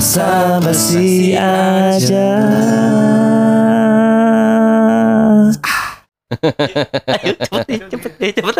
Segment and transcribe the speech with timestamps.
[0.00, 2.32] Basa-basi aja
[7.44, 8.56] cepet cepet cepet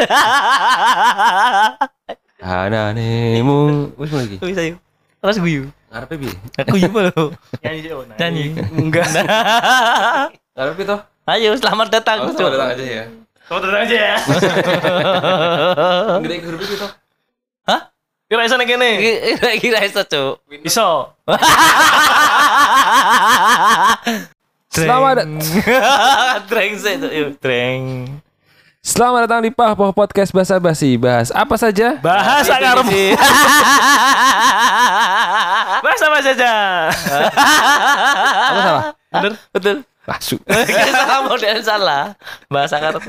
[2.45, 3.89] Ananemu.
[3.97, 4.37] Wis mulai lagi.
[4.37, 4.77] bisa yuk
[5.25, 6.37] terus guyu Ngarepe piye?
[6.61, 7.33] aku guyu lo
[7.65, 7.89] nyanyi
[8.21, 8.45] nyanyi
[8.77, 9.09] enggak
[10.61, 10.97] Ngarepe to?
[11.25, 13.05] ayo selamat datang Oh, selamat datang aja ya.
[13.49, 14.17] selamat datang aja ya
[16.21, 16.89] Gede grup itu to.
[18.31, 18.91] Kira iso nek kene?
[18.95, 20.39] Kira kira iso cuk.
[20.63, 21.11] Iso.
[24.71, 25.27] Selamat
[26.51, 26.95] Dreng sih
[27.43, 28.07] dreng.
[28.87, 30.95] Selamat datang di Pahpoh Podcast Basa Basi.
[30.95, 31.99] Bahas apa saja?
[31.99, 32.79] bahas akar
[35.83, 36.53] bahas apa saja?
[38.47, 38.95] Apa salah?
[39.11, 39.77] betul betul.
[40.07, 40.39] Masuk.
[40.47, 42.15] Salah model salah.
[42.47, 43.03] Bahasa akar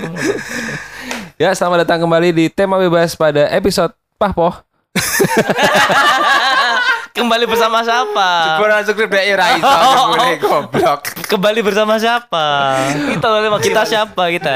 [1.38, 4.70] Ya, selamat datang kembali di tema bebas pada episode Pahpoh.
[7.16, 8.59] kembali bersama siapa?
[8.59, 9.72] Masuk grup dek ora iso
[10.11, 11.00] boleh, goblok.
[11.31, 12.75] kembali bersama siapa?
[13.16, 13.28] Kita
[13.64, 14.56] kita siapa kita?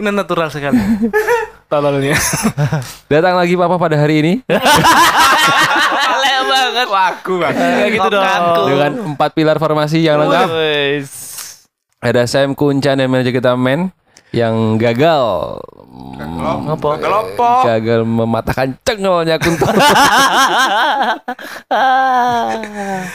[0.00, 0.80] Ini natural sekali.
[1.70, 2.16] Tololnya.
[3.12, 4.32] Datang lagi Pahpoh pada hari ini.
[4.48, 6.86] Lek banget.
[6.88, 8.24] Waku kayak gitu dong.
[8.68, 10.48] dengan empat pilar formasi yang lengkap.
[12.04, 13.88] Ada Sam Kuncan dan manajer kita Men
[14.34, 15.56] yang gagal
[16.18, 17.50] Apa?
[17.66, 19.66] gagal mematahkan cengelnya Kunto.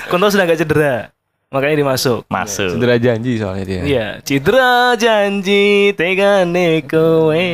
[0.09, 1.11] Kunto sudah gak cedera
[1.49, 3.81] makanya dimasuk masuk Cedera janji soalnya dia.
[3.81, 7.45] Iya, cedera janji tegane kowe.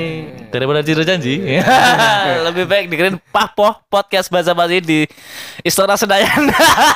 [0.52, 1.40] Daripada cedera janji.
[2.52, 5.08] Lebih baik dengerin Pahpoh podcast bahasa basi di
[5.64, 6.52] Istora Senayan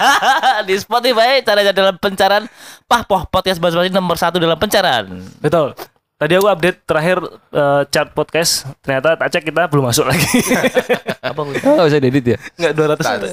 [0.68, 2.52] di Spotify caranya dalam pencarian
[2.84, 5.23] Pahpoh podcast bahasa basi nomor satu dalam pencarian.
[5.40, 5.72] Betul.
[6.19, 7.18] Tadi aku update terakhir
[7.50, 10.28] eh, chart podcast, ternyata tak cek kita belum masuk lagi.
[11.24, 11.63] Apa gue?
[11.63, 12.38] Oh, nggak usah diedit ya?
[12.59, 12.72] Enggak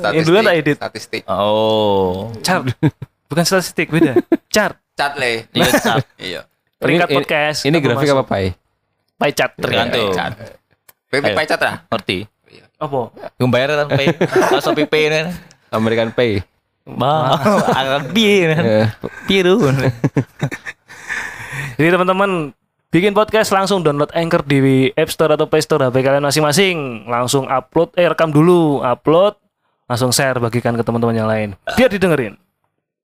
[0.07, 0.15] 200.
[0.15, 0.77] Yang duluan tak edit.
[0.79, 2.31] statistik Oh.
[2.41, 2.63] Chart.
[3.27, 4.15] Bukan statistik, beda.
[4.47, 4.79] Chart.
[4.95, 6.07] cat le Iya, chart.
[6.17, 6.41] iya
[6.81, 7.59] Peringkat Ini- podcast.
[7.67, 8.17] Ini grafik masuk.
[8.17, 8.47] apa, Pai?
[9.19, 10.09] Pie chart tergantung.
[11.07, 11.43] Pepe Ayo.
[11.43, 12.19] cat lah Ngerti?
[12.77, 13.01] Apa?
[13.37, 13.87] Yang bayar kan.
[14.47, 15.27] Kalau Shopee Pay kan.
[15.69, 16.39] American Pay.
[16.87, 17.35] Bah,
[17.67, 18.47] akan piye
[19.43, 19.59] lu.
[21.75, 22.55] Jadi teman-teman
[22.97, 27.05] bikin podcast langsung download Anchor di App Store atau Play Store HP kalian masing-masing.
[27.05, 29.37] Langsung upload, eh rekam dulu, upload,
[29.85, 31.53] langsung share bagikan ke teman-teman yang lain.
[31.77, 32.41] Biar didengerin.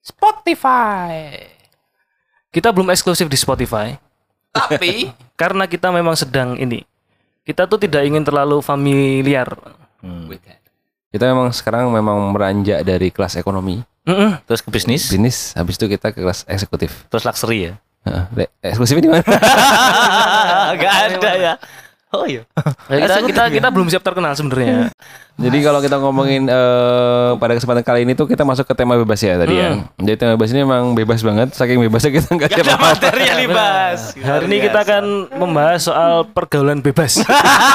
[0.00, 1.44] Spotify.
[2.48, 3.92] Kita belum eksklusif di Spotify
[4.52, 5.08] tapi
[5.40, 6.84] karena kita memang sedang ini.
[7.44, 9.52] Kita tuh tidak ingin terlalu familiar.
[11.12, 14.40] Kita memang sekarang memang meranjak dari kelas ekonomi, Mm-mm.
[14.48, 17.04] Terus ke bisnis, bisnis, habis itu kita ke kelas eksekutif.
[17.12, 17.72] terus luxury ya.
[18.02, 19.22] Heeh, Le- eksklusifnya di mana?
[20.82, 21.54] Gak ada ya.
[22.12, 22.44] Oh iya.
[22.92, 24.92] kita kita kita belum siap terkenal sebenarnya.
[25.44, 29.16] Jadi kalau kita ngomongin eh, pada kesempatan kali ini tuh kita masuk ke tema bebas
[29.16, 29.80] ya tadi ya.
[29.96, 33.00] Jadi tema bebas ini memang bebas banget, saking bebasnya kita nggak siap apa-apa.
[33.00, 34.00] materi yang dibahas.
[34.12, 35.04] Hari ini kita akan
[35.40, 37.16] membahas soal pergaulan bebas.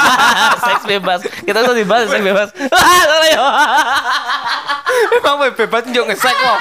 [0.70, 1.26] seks bebas.
[1.42, 2.48] Kita tuh dibahas seks bebas.
[2.70, 3.42] Ah, salah ya.
[5.18, 6.58] emang bebas njuk ngesek kok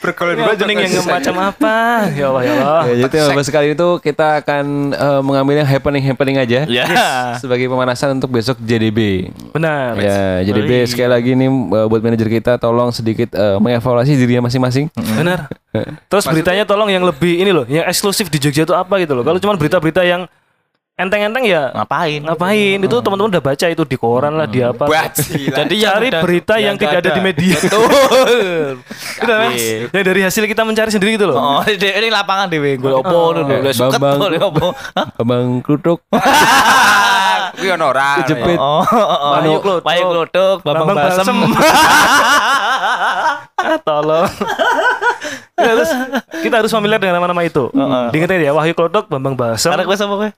[0.00, 1.76] Berkolon Ini opening yang macam apa?
[2.16, 2.82] Ya Allah ya Allah.
[2.88, 4.64] Ya, jadi tema bebas kali itu kita akan
[4.96, 6.64] eh, mengambil yang happening-happening aja.
[6.64, 6.86] Ya.
[7.36, 9.28] Sebagai pemanasan untuk besok JDB.
[9.52, 10.00] Benar.
[10.00, 14.88] Ya, JDB sekali lagi nih eh, buat manajer kita tolong sedikit eh, mengevaluasi dirinya masing-masing.
[14.96, 15.52] Benar.
[16.10, 19.22] Terus beritanya tolong yang lebih ini loh, yang eksklusif di Jogja itu apa gitu loh.
[19.22, 20.24] Kalau cuma berita-berita yang
[21.00, 22.20] enteng-enteng ya Ngapain?
[22.22, 22.78] ngapain?
[22.84, 24.84] Itu teman-teman udah baca itu di koran lah, di apa.
[24.84, 25.56] Bajilan.
[25.64, 27.56] Jadi cari berita yang, tidak ada di media.
[27.56, 28.84] Betul.
[29.24, 29.62] Udah, Mas.
[29.90, 31.36] Yang dari hasil kita mencari sendiri gitu loh.
[31.40, 34.00] Oh, ini, lapangan dewe gue opo dulu, udah suket
[34.44, 34.66] opo.
[34.94, 35.06] Hah?
[35.16, 36.04] Abang Klutuk
[37.60, 38.22] Kuwi ono ora.
[38.22, 38.56] kejepit.
[38.56, 39.32] Oh, oh, oh.
[39.82, 41.36] Wahyu Klothok, Bambang Basem.
[43.60, 44.30] Ah, tolong.
[45.58, 45.90] kita harus
[46.40, 47.68] kita harus familiar dengan nama-nama itu.
[48.14, 50.30] Diingetin ya Wahyu Klodok, Bambang Basem, gue sama gue.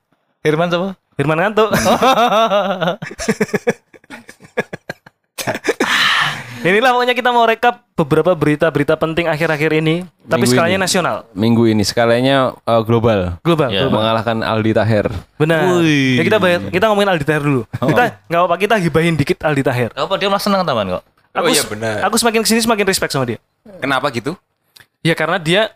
[0.43, 0.99] Herman sama.
[1.15, 1.71] Firman Ngantuk.
[6.63, 10.85] Inilah pokoknya kita mau rekap beberapa berita-berita penting akhir-akhir ini, tapi Minggu skalanya ini.
[10.87, 13.35] nasional, Minggu ini skalanya eh, global.
[13.43, 13.67] global.
[13.67, 13.83] Ya.
[13.83, 13.99] global.
[13.99, 15.07] Mengalahkan Aldi Taher.
[15.43, 15.83] Benar.
[15.83, 17.63] Ya kita bayar, kita ngomongin Aldi Taher dulu.
[17.67, 19.91] Kita nggak apa-apa kita hibahin dikit Aldi Taher.
[19.91, 21.03] Apa dia malah seneng teman kok.
[21.35, 22.07] Oh iya benar.
[22.07, 23.43] Aku semakin ke sini semakin respect sama dia.
[23.83, 24.39] Kenapa gitu?
[25.03, 25.75] Ya karena dia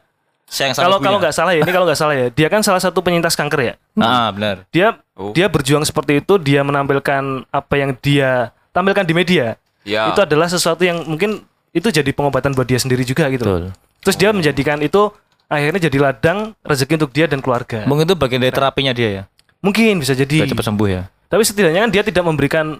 [0.72, 3.34] kalau kalau nggak salah ya ini kalau nggak salah ya dia kan salah satu penyintas
[3.34, 3.74] kanker ya.
[3.96, 4.62] Ah, benar.
[4.70, 5.32] Dia Oh.
[5.32, 9.56] dia berjuang seperti itu dia menampilkan apa yang dia tampilkan di media.
[9.82, 10.12] Ya.
[10.12, 11.40] Itu adalah sesuatu yang mungkin
[11.72, 13.42] itu jadi pengobatan buat dia sendiri juga gitu.
[13.42, 13.72] loh.
[14.00, 15.08] Terus dia menjadikan itu
[15.46, 17.82] akhirnya jadi ladang rezeki untuk dia dan keluarga.
[17.84, 19.22] Mungkin itu bagian dari terapinya dia ya.
[19.60, 20.44] Mungkin bisa jadi.
[20.44, 21.02] Biar cepat sembuh ya.
[21.26, 22.76] Tapi setidaknya kan dia tidak memberikan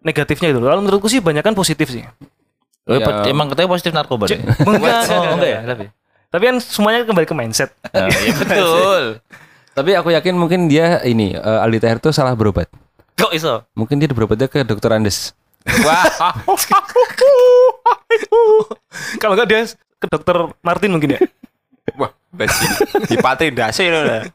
[0.00, 0.62] negatifnya gitu.
[0.62, 0.70] loh.
[0.70, 2.06] Kalau menurutku sih banyak kan positif sih.
[2.84, 3.24] Oh, Ya.
[3.26, 4.38] emang katanya positif narkoba deh.
[4.38, 5.60] Enggak, Oh, enggak ya?
[5.64, 5.84] Tapi,
[6.34, 7.70] tapi kan semuanya kembali ke mindset.
[7.94, 9.22] Iya betul.
[9.70, 12.66] Tapi aku yakin mungkin dia ini eh, Aldi Taher tuh salah berobat.
[13.14, 13.62] Kok iso?
[13.78, 15.30] Mungkin dia berobatnya ke dokter Andes.
[15.86, 16.34] Wah.
[19.22, 19.62] Kalau enggak dia
[20.02, 21.20] ke dokter Martin mungkin ya.
[22.00, 22.10] Wah.
[23.06, 24.02] Di pati dasi loh.
[24.02, 24.26] lah.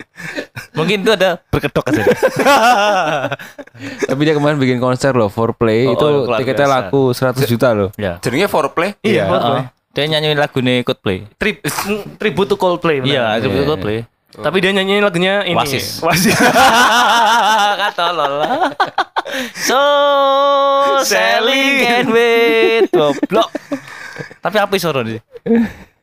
[0.72, 2.08] Mungkin itu ada berkedok aja.
[4.08, 6.80] Tapi dia kemarin bikin konser loh, foreplay Oh, itu oh, tiketnya biasa.
[6.88, 7.90] laku 100 juta loh.
[8.00, 8.16] ya.
[8.24, 8.96] Jenenge foreplay.
[9.04, 9.64] Iya, Oh, Coldplay.
[9.90, 11.26] Dia nyanyiin lagu nih Coldplay.
[11.42, 11.66] Trip,
[12.22, 13.02] tribute to Coldplay.
[13.02, 13.10] benar.
[13.10, 14.00] Iya, itu betul Coldplay.
[14.30, 15.58] Tapi dia nyanyiin lagunya ini.
[15.58, 16.00] Wasis.
[16.06, 16.38] Wasis.
[17.82, 18.70] Kata lola.
[19.58, 19.82] So
[21.02, 22.86] selling and wait.
[22.94, 23.50] Goblok.
[24.40, 25.20] Tapi apa iso nih?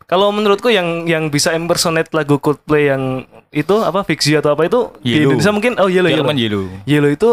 [0.06, 4.91] Kalau menurutku yang yang bisa impersonate lagu Coldplay yang itu apa fiksi atau apa itu
[5.03, 5.39] di Yellow.
[5.39, 6.35] Indonesia mungkin oh Yellow Yellow.
[6.35, 6.65] Yellow.
[6.87, 7.31] Yellow itu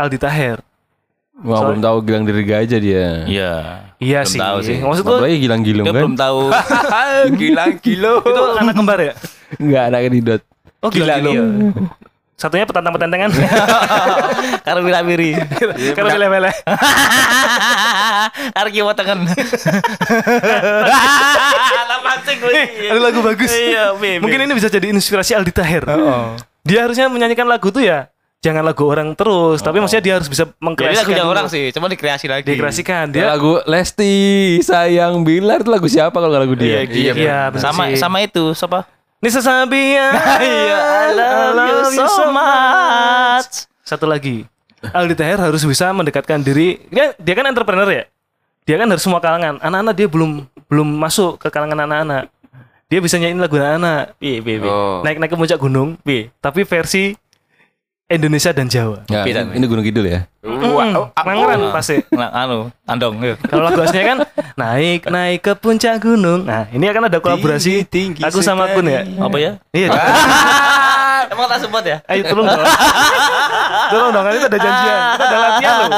[0.00, 0.58] Aldi Taher.
[1.42, 3.06] Wah, belum tahu Gilang Dirga aja dia.
[3.26, 3.52] Iya.
[3.98, 4.38] Iya Belum sih.
[4.38, 4.76] tahu sih.
[4.78, 6.00] Maksudku Apalagi Gilang Gilung Dia kan?
[6.02, 6.40] belum tahu.
[7.40, 8.12] Gilang kilo.
[8.20, 9.12] itu anak kembar ya?
[9.58, 10.42] Enggak anaknya di dot.
[10.82, 11.46] Oh gila, Gila, gila.
[12.34, 13.30] Satunya petantang petentengan.
[14.66, 15.38] Karo wira-wiri.
[15.94, 16.50] Karena bele-bele.
[18.50, 19.18] Karo kiwa tangan.
[22.32, 22.90] Gue?
[22.90, 23.50] Ada lagu bagus.
[23.52, 23.94] Iya.
[24.18, 25.84] Mungkin ini bisa jadi inspirasi Aldi Taher.
[26.62, 28.10] Dia harusnya menyanyikan lagu tuh ya
[28.42, 30.98] jangan lagu orang terus, tapi maksudnya dia harus bisa Jadi mengkreasikan.
[31.06, 31.32] lagunya dulu.
[31.32, 32.48] orang sih, cuma dikreasi lagi.
[32.50, 34.14] Dikreasikan Dia lagu Lesti
[34.58, 36.82] sayang Bilar itu lagu siapa kalau lagu dia?
[36.82, 38.02] Iya, iya, bener sama sih.
[38.02, 38.82] sama itu siapa?
[39.22, 40.10] Nisa Sabian.
[40.42, 43.70] Iya, I love you so much.
[43.86, 44.42] Satu lagi.
[44.82, 46.82] Aldi Taher harus bisa mendekatkan diri.
[46.90, 48.04] Dia, dia kan entrepreneur ya.
[48.66, 49.62] Dia kan harus semua kalangan.
[49.62, 52.26] Anak-anak dia belum belum masuk ke kalangan anak-anak.
[52.90, 54.18] Dia bisa nyanyiin lagu anak-anak.
[54.18, 54.58] Bi, bi.
[54.66, 55.06] Oh.
[55.06, 55.94] Naik-naik ke puncak gunung.
[56.02, 56.26] Bi.
[56.42, 57.14] Tapi versi
[58.12, 59.08] Indonesia dan Jawa.
[59.08, 60.20] Ya, Beda, ini Gunung Kidul ya.
[60.44, 62.04] Wah, oh, Mangeran pasti.
[62.12, 63.18] Nah, anu, andong.
[63.24, 63.38] yuk.
[63.48, 64.18] Kalau lagu aslinya kan
[64.58, 66.44] naik naik ke puncak gunung.
[66.44, 69.06] Nah, ini akan ada kolaborasi Tinggi, tinggi aku sama Kun ya.
[69.06, 69.52] Apa ya?
[69.72, 69.88] Iya.
[71.32, 71.96] Emang tak sempat ya?
[72.10, 72.66] Ayo tolong dong.
[73.92, 74.98] tolong dong, kan itu ada janjian.
[75.00, 75.90] Kita ada latihan loh.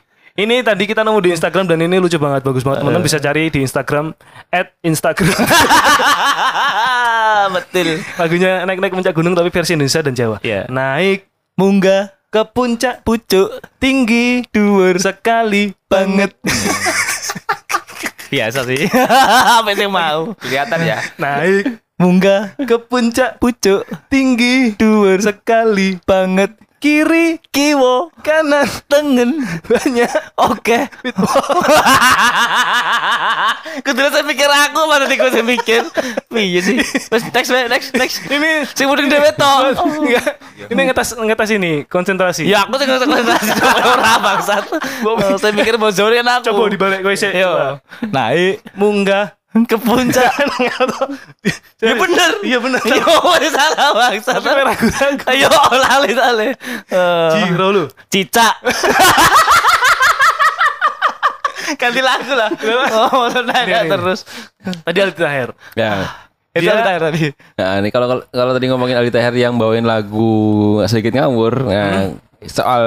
[0.40, 2.80] Ini tadi kita nemu di Instagram dan ini lucu banget, bagus banget.
[2.80, 4.16] Teman-teman bisa cari di Instagram
[4.48, 5.36] at Instagram.
[7.60, 8.00] Betul.
[8.16, 10.40] Lagunya naik-naik puncak gunung tapi versi Indonesia dan Jawa.
[10.40, 10.64] Iya.
[10.72, 11.28] Naik
[11.60, 16.32] munggah ke puncak pucuk tinggi dhuwur sekali banget.
[18.32, 18.88] Biasa sih.
[19.60, 20.32] Apa sih mau?
[20.40, 21.04] kelihatan ya.
[21.20, 26.56] Naik munggah ke puncak pucuk tinggi dhuwur sekali banget.
[26.80, 30.08] Kiri, kiwo, kanan, tengen, banyak.
[30.40, 30.88] Oke.
[33.84, 35.84] Kudu saya pikir aku mana nih gue mikir.
[36.32, 36.80] Iya sih.
[36.80, 38.16] Terus next next next.
[38.32, 39.76] Ini Si mudin dewe to.
[40.72, 42.48] Ini ngetas ngetas ini konsentrasi.
[42.48, 43.52] Ya aku tuh nggak konsentrasi
[43.92, 44.64] orang bangsat.
[45.36, 46.48] Saya mikir mau zorin aku.
[46.48, 47.28] Coba dibalik gue sih.
[47.28, 47.76] Yo.
[48.08, 50.30] Naik Munggah ke puncak.
[51.80, 52.30] Ya bener.
[52.44, 52.80] Iya bener.
[52.84, 54.36] Yo, wes salah bangsat.
[54.44, 55.24] Tapi ragu-ragu.
[55.32, 55.48] Ayo,
[55.88, 56.48] lali lali.
[56.92, 57.84] Eh, Ciro lu.
[58.12, 58.52] Cica.
[61.80, 62.50] Ganti lagu lah.
[63.14, 64.26] Oh, nanya terus.
[64.60, 65.50] Tadi Aldi Taher.
[65.72, 66.12] Ya.
[66.50, 67.30] Itu Dia- ada tadi.
[67.56, 70.30] Nah, ini kalau kalau- tadi ngomongin Aldi Taher yang bawain lagu
[70.84, 72.10] sedikit ngawur, nah
[72.44, 72.82] soal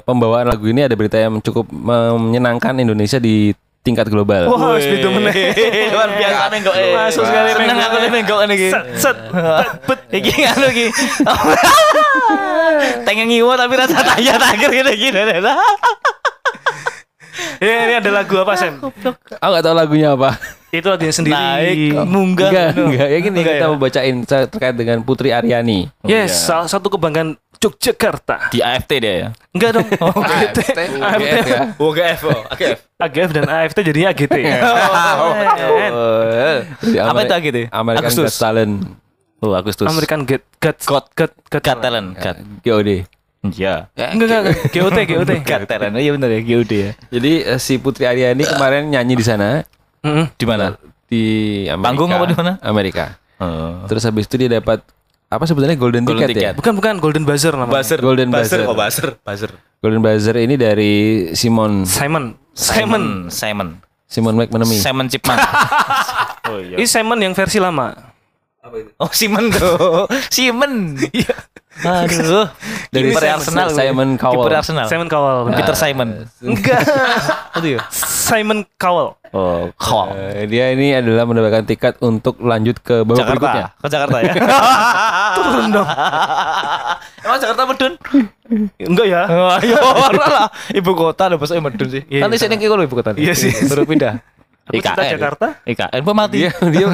[0.00, 4.48] pembawaan lagu ini ada berita yang cukup menyenangkan Indonesia di tingkat global.
[4.48, 5.34] Wah, speed meneh.
[5.94, 6.74] Luar biasa menggok.
[6.74, 6.92] eh.
[6.92, 7.88] Masuk sekali, Seneng menggok.
[7.88, 8.54] aku menggok ini.
[8.54, 8.68] iki.
[8.68, 9.16] Set set.
[9.84, 10.00] Bet.
[10.10, 10.86] Iki anu iki.
[13.06, 15.20] Tengeng ngiwo tapi rasa tanya terakhir gini gini.
[17.60, 18.80] Ya, ini ada lagu apa, Sam?
[18.80, 20.36] Aku nggak tahu lagunya apa.
[20.68, 21.32] Itu lagunya sendiri.
[21.32, 22.50] Naik munggah.
[22.52, 23.06] Enggak, enggak.
[23.06, 23.68] Ya gini Enggak kita ya?
[23.68, 25.88] mau bacain terkait dengan Putri Aryani.
[26.02, 28.48] Yes, salah satu kebanggaan Yogyakarta.
[28.48, 29.28] Di AFT dia ya.
[29.52, 29.86] Enggak dong.
[30.32, 30.58] AFT,
[30.96, 31.44] AFT.
[31.44, 31.60] ya.
[31.76, 32.20] Oh, GF.
[32.32, 32.78] Oh, AGF.
[32.96, 34.32] AGF dan AFT jadinya AGT.
[34.32, 35.32] Oh,
[36.80, 37.58] Di Apa Ameri- itu AGT?
[37.68, 38.32] American Agustus.
[38.32, 38.72] Got Talent.
[39.40, 39.86] Oh, Agustus.
[39.86, 42.08] American Get Got Got Got Got talent.
[42.16, 42.36] Got.
[42.60, 42.88] GOD.
[43.52, 43.88] Iya.
[43.92, 44.56] Enggak enggak enggak.
[44.68, 45.30] GOT GOT.
[45.48, 45.94] Got talent.
[45.96, 46.90] Iya benar ya, GUD ya.
[47.08, 49.64] Jadi eh, si Putri Aryani kemarin nyanyi di sana
[50.00, 50.26] Heeh.
[50.32, 50.76] Di mana?
[51.10, 51.24] di
[51.66, 51.84] Amerika.
[51.90, 52.52] Panggung apa di mana?
[52.62, 53.18] Amerika.
[53.36, 53.82] Oh.
[53.84, 54.80] Terus habis itu dia dapat
[55.30, 56.50] apa sebenarnya golden, Golden ticket, ya?
[56.50, 56.54] ticket.
[56.58, 57.86] Bukan bukan Golden Buzzer namanya.
[58.02, 58.66] Golden buzzer.
[58.66, 59.14] Oh, buzzer.
[59.22, 59.50] Buzzer.
[59.78, 60.92] Golden buzzer ini dari
[61.38, 62.34] Simon Simon.
[62.50, 63.30] Simon.
[63.30, 63.68] Simon.
[64.10, 64.74] Simon McManamy.
[64.74, 65.38] Simon Chipman.
[66.74, 68.09] Ini Simon yang versi lama.
[69.00, 70.06] Oh, Simon tuh.
[70.34, 70.96] Simon.
[71.10, 71.34] Iya.
[71.80, 72.46] Aduh.
[72.92, 73.34] Dari Simon.
[73.38, 73.68] Arsenal.
[73.72, 74.44] Simon Cowell.
[74.44, 74.86] Kiper Arsenal.
[74.90, 75.38] Simon Cowell.
[75.54, 76.08] Peter Simon.
[76.44, 76.80] Enggak.
[77.56, 77.80] Aduh ya.
[77.90, 79.16] Simon Cowell.
[79.30, 80.18] Oh, Cowell.
[80.34, 83.70] Eh, dia ini adalah mendapatkan tiket untuk lanjut ke babak berikutnya.
[83.70, 83.80] Jakarta.
[83.80, 84.32] Ke Jakarta ya.
[85.38, 85.88] Turun dong.
[87.24, 87.92] Emang Jakarta medun?
[88.82, 89.22] Enggak ya?
[89.62, 89.76] Ayo,
[90.18, 90.46] lah.
[90.74, 92.02] Ibu kota udah bahasa medun sih.
[92.10, 92.50] Iya, Nanti iya.
[92.50, 93.14] sini kalau ibu kota.
[93.14, 93.54] Iya sih.
[93.70, 94.18] Baru pindah.
[94.70, 95.46] Aku cerita Jakarta.
[95.66, 96.46] IKN pun mati.
[96.46, 96.86] Dia dia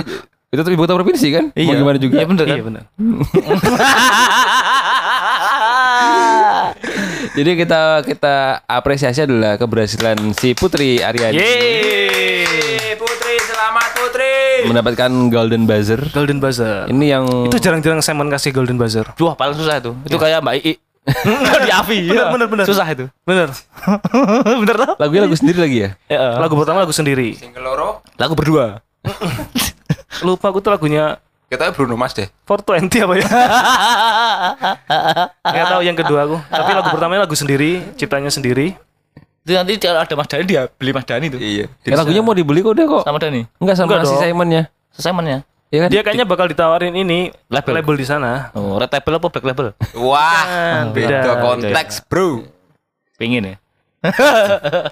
[0.56, 1.44] itu tuh ibu kota provinsi kan?
[1.52, 2.16] Mau gimana juga.
[2.16, 2.56] Iya bener kan?
[2.56, 2.82] Iya benar.
[7.36, 12.96] Jadi kita kita apresiasi adalah keberhasilan si Putri Aryani Yeay.
[12.96, 14.64] Putri, selamat Putri.
[14.64, 16.00] mendapatkan Golden Buzzer.
[16.16, 16.88] Golden Buzzer.
[16.88, 19.04] Ini yang Itu jarang-jarang Simon kasih Golden Buzzer.
[19.20, 19.92] Wah, paling susah itu.
[20.08, 20.74] Itu kayak Mbak Ii.
[21.62, 22.10] di Avi.
[22.10, 22.34] Bener, iya.
[22.34, 22.66] bener, bener.
[22.66, 23.06] Susah itu.
[23.22, 23.52] Bener.
[24.64, 24.98] bener tau?
[24.98, 25.94] lagunya lagu sendiri lagi ya?
[26.10, 27.36] Ya, Lagu pertama lagu sendiri.
[27.36, 28.02] Single loro.
[28.16, 28.82] lagu berdua.
[30.24, 32.26] Lupa aku tuh lagunya Kita Bruno Mars deh.
[32.42, 33.26] 420 apa ya?
[35.46, 36.36] Nggak tahu yang kedua aku.
[36.42, 38.74] Tapi lagu pertamanya lagu sendiri, ciptanya sendiri.
[39.46, 41.38] Itu nanti kalau ada Mas Dani dia beli Mas Dani tuh.
[41.38, 41.70] Iya.
[41.86, 43.02] Ya, lagunya mau dibeli kok udah kok.
[43.06, 43.46] Sama Dani.
[43.62, 44.14] Enggak sama Enggak si.
[44.18, 44.62] Simonnya.
[44.90, 45.38] Simonnya.
[45.70, 45.88] Iya kan?
[45.94, 47.78] Dia kayaknya bakal ditawarin ini Label.
[47.78, 48.50] label, di sana.
[48.54, 49.66] Oh, red label apa black label?
[49.98, 51.32] Wah, beda beda.
[51.42, 52.46] konteks, Bro.
[53.18, 53.54] Pingin ya.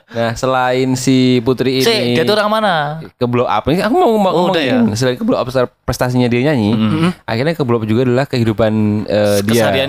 [0.07, 2.75] Nah, selain si Putri ini Si, dia tuh orang mana?
[3.11, 5.47] ke blow up ini aku mau ngomong Oh, udah ngomongin selain ke blow up
[5.81, 6.75] prestasinya dia nyanyi
[7.23, 8.73] akhirnya ke blow up juga adalah kehidupan
[9.05, 9.87] eh, dia ya.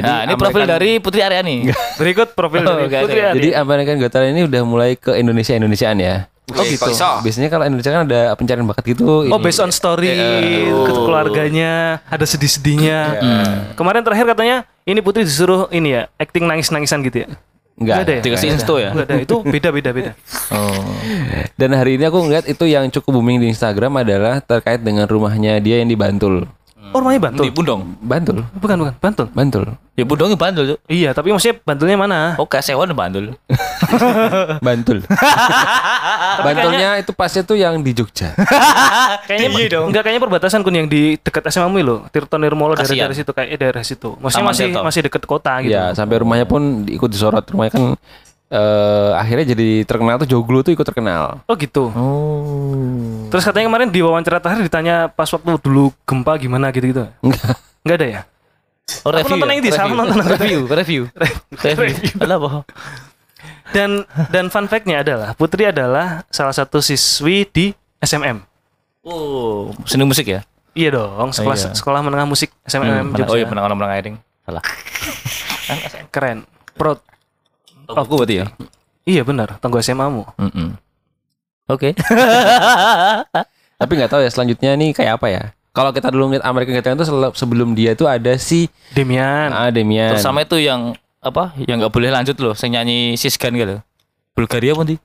[0.00, 1.56] Nah, ini profil American- dari Putri Aryani.
[2.00, 3.20] Berikut profil Oh, dari oke, Putri.
[3.20, 3.36] Aryani.
[3.36, 6.88] jadi American Got Talent ini udah mulai ke Indonesia Indonesiaan ya Oh gitu.
[6.88, 7.20] Iso.
[7.20, 10.16] biasanya kalau Indonesia kan ada pencarian bakat gitu Oh based on story
[10.64, 13.00] ke keluarganya ada sedih-sedihnya.
[13.74, 17.28] Kemarin terakhir katanya ini Putri disuruh ini ya acting nangis-nangisan gitu ya.
[17.78, 18.22] Enggak Nggak ada ya?
[18.26, 18.90] Dikasih insto ya.
[18.92, 20.12] Enggak ada itu beda beda beda.
[20.48, 20.80] Oh.
[21.60, 25.60] dan hari ini aku ngeliat itu yang cukup booming di Instagram adalah terkait dengan rumahnya
[25.60, 26.48] dia yang di Bantul
[26.88, 27.44] Oh rumahnya Bantul.
[27.44, 27.80] Di Bundong.
[28.00, 29.26] Bantul Bukan bukan Bantul.
[29.30, 30.64] Bantul Ya Bundong ya Bantul.
[30.88, 32.18] Iya tapi maksudnya Bantulnya mana?
[32.40, 33.36] Oh, Kasewan Bantul.
[34.66, 35.04] Bantul
[36.44, 38.32] Bantulnya itu pasnya tuh yang di Jogja
[39.28, 39.86] Kayaknya Iya dong.
[39.92, 41.98] enggak kayaknya perbatasan kun yang di dekat SMA mu loh.
[42.08, 44.16] Tirto Nirmolo dari dari situ kayak eh, daerah situ.
[44.16, 44.82] Maksudnya Taman masih Tirto.
[44.86, 45.74] masih dekat kota gitu.
[45.74, 47.82] Ya sampai rumahnya pun ikut disorot rumahnya kan
[48.48, 51.40] eh, akhirnya jadi terkenal tuh Joglo tuh ikut terkenal.
[51.44, 51.88] Oh gitu.
[51.88, 53.28] Oh.
[53.28, 57.08] Terus katanya kemarin di wawancara terakhir ditanya pas waktu dulu gempa gimana gitu-gitu.
[57.20, 57.44] Enggak.
[57.82, 58.20] Enggak ada ya?
[59.04, 59.98] Oh, Aku nonton yang di sana, review.
[60.00, 61.02] nonton di review, review.
[61.52, 62.08] Review.
[62.18, 62.50] Alah, apa?
[63.68, 63.90] Dan
[64.32, 67.68] dan fun fact-nya adalah Putri adalah salah satu siswi di
[68.00, 68.40] SMM.
[69.04, 70.40] Oh, seni musik ya?
[70.72, 71.76] Iya dong, sekolah Iya.
[71.76, 73.28] sekolah menengah musik SMM Menang- Jogja.
[73.28, 74.16] oh iya, menang airing.
[74.40, 74.64] Salah.
[76.08, 76.48] Keren.
[77.88, 78.04] Proud.
[78.04, 78.46] Aku berarti ya.
[79.02, 80.28] Iya benar, tanggo SMA-mu.
[80.36, 80.76] Mm-mm.
[81.66, 81.96] Oke.
[83.80, 85.42] Tapi nggak tahu ya selanjutnya nih kayak apa ya.
[85.70, 89.54] Kalau kita dulu ngeliat American Talent tuh sel- sebelum dia tuh ada si Demian.
[89.54, 90.12] ah, Demian.
[90.12, 91.54] Terus sama itu yang apa?
[91.56, 93.78] Yang nggak boleh lanjut loh, saya nyanyi Sisgan gitu.
[94.34, 94.96] Bulgaria pun di.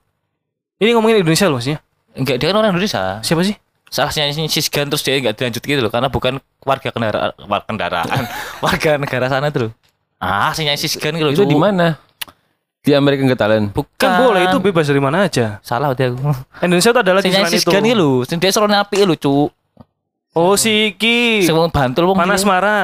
[0.76, 1.78] Ini ngomongin Indonesia loh maksudnya.
[2.12, 3.22] Enggak, dia kan orang Indonesia.
[3.22, 3.54] Siapa sih?
[3.86, 8.22] Salah nyanyi Sisgan terus dia nggak dilanjut gitu loh, karena bukan warga kendaraan, warga kendaraan,
[8.64, 9.70] warga negara sana tuh.
[10.18, 11.34] Ah, si nyanyi Sisgan gitu loh.
[11.34, 11.94] itu di mana?
[12.84, 13.66] Di American Got Talent.
[13.72, 13.96] Bukan.
[13.96, 15.56] Kan boleh itu bebas dari mana aja.
[15.64, 16.20] Salah berarti aku.
[16.60, 17.64] Indonesia tuh adalah di selain itu.
[17.64, 19.48] Sisgan gitu loh, si dia seron api lho, Cuk.
[20.36, 21.48] Oh si Iki.
[21.48, 22.50] Sing wong Bantul wong Panas dia.
[22.52, 22.80] Mara.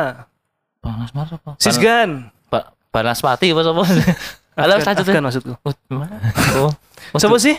[0.80, 1.50] Panas marah apa?
[1.60, 2.32] Sisgan.
[2.48, 3.84] Ba Banaspati apa apa?
[4.60, 5.26] Alah Afgan, lanjut Afgan ya.
[5.28, 5.52] maksudku.
[5.60, 6.14] Oh, gimana?
[6.56, 6.72] Oh.
[7.20, 7.56] Siapa sih?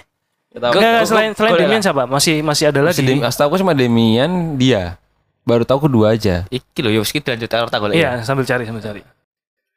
[0.52, 2.04] Enggak, enggak, selain selain Demian siapa?
[2.04, 3.08] Masih masih ada Si lagi.
[3.08, 5.00] Dem- setahu aku cuma Demian dia.
[5.48, 6.44] Baru tahu kedua aja.
[6.52, 7.96] Iki lho, ya wis kita lanjut golek.
[7.96, 8.20] ya.
[8.20, 9.02] Iya, sambil cari, sambil cari.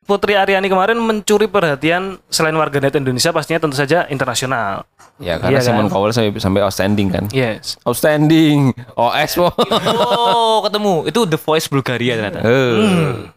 [0.05, 4.85] Putri Aryani kemarin mencuri perhatian selain warganet Indonesia pastinya tentu saja internasional.
[5.17, 5.67] Ya karena Iya kan?
[5.81, 7.25] Simon Cowell sampai sampai outstanding kan.
[7.33, 7.81] Yes.
[7.83, 8.77] Outstanding.
[8.93, 9.41] OS.
[9.41, 11.09] Oh, ketemu.
[11.09, 12.45] Itu The Voice Bulgaria ternyata.
[12.45, 13.33] Eh.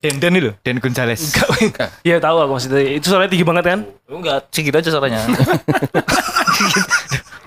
[0.00, 1.20] Den Den itu, Den Gonzales.
[2.08, 2.80] Iya tahu aku maksudnya.
[2.88, 3.78] Itu suaranya tinggi banget kan?
[4.08, 5.20] Enggak, segitu aja suaranya.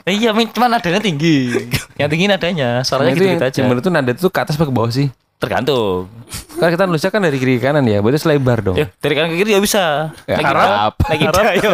[0.06, 1.50] iya, min- cuma nadanya tinggi.
[1.98, 3.62] Yang tinggi nadanya, suaranya itu yang gitu-gitu aja.
[3.66, 5.10] bener tuh nada itu ke atas apa ke bawah sih?
[5.44, 6.08] Tergantung.
[6.54, 8.80] Kan kita nulisnya kan dari kiri ke kanan ya, berarti selebar dong.
[8.80, 10.16] Ya, dari kanan ke kiri ya bisa.
[10.24, 10.94] Ya, Naik harap.
[11.04, 11.72] Naik idal, yo.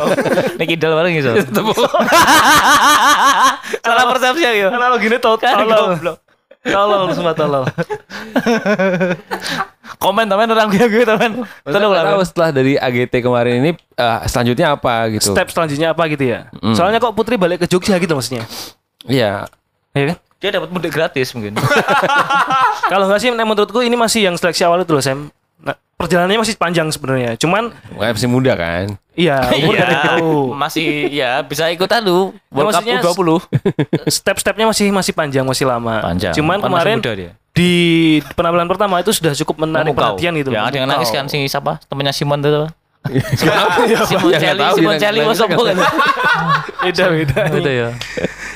[0.57, 1.29] Naik idal bareng gitu.
[3.85, 4.67] Salah persepsi ya, yo.
[4.73, 5.93] Analoginya tol Kan tolol.
[5.93, 6.17] goblok.
[6.59, 7.63] Tolol semua tolol.
[9.99, 11.03] Komen temen orang gue gue.
[11.03, 12.23] Maksudnya Tolong lah.
[12.23, 15.31] setelah dari AGT kemarin ini eh, selanjutnya apa gitu.
[15.31, 16.47] Step selanjutnya apa gitu ya?
[16.71, 18.43] Soalnya kok Putri balik ke Jogja gitu maksudnya.
[19.07, 19.47] Iya.
[19.91, 20.17] Iya kan?
[20.39, 21.59] Dia dapat mudik gratis mungkin.
[22.91, 25.27] Kalau nggak sih menurutku ini masih yang seleksi awal itu loh Sam.
[25.59, 27.35] Nah, perjalanannya masih panjang sebenarnya.
[27.35, 28.95] Cuman Kayak masih muda kan.
[29.13, 30.55] iya umur Iya, tahu.
[30.55, 33.29] masih ya bisa ikutan lu World Cup maksudnya U20.
[34.07, 35.99] Step-stepnya masih masih panjang masih lama.
[35.99, 36.31] Panjang.
[36.31, 37.31] Cuman kemarin muda dia.
[37.51, 37.71] di
[38.33, 40.15] penampilan pertama itu sudah cukup menarik Memukau.
[40.15, 40.49] perhatian gitu.
[40.49, 41.83] Ya, ada yang nangis kan si siapa?
[41.85, 42.67] Temennya Simon tuh.
[43.09, 45.57] Iya, Simon Ya, nggak Celi, tahu Simon Celi nangis masuk kan.
[45.65, 45.77] kan.
[46.81, 47.41] Beda beda.
[47.49, 47.87] Gitu ya.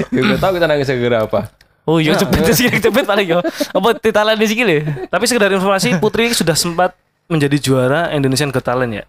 [0.10, 1.40] Ya udah tahu kita nangis segera apa.
[1.84, 3.40] Oh iya cepet sih cepet paling yo.
[3.76, 4.80] Apa titalan di sini
[5.12, 6.96] Tapi sekedar informasi Putri sudah sempat
[7.28, 9.04] menjadi juara Indonesian Got Talent ya.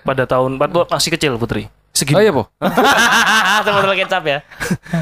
[0.00, 1.68] Pada tahun waktu masih kecil Putri.
[1.92, 2.14] Segini.
[2.14, 2.46] Oh iya, Po.
[3.66, 4.38] Sama teman kecap ya.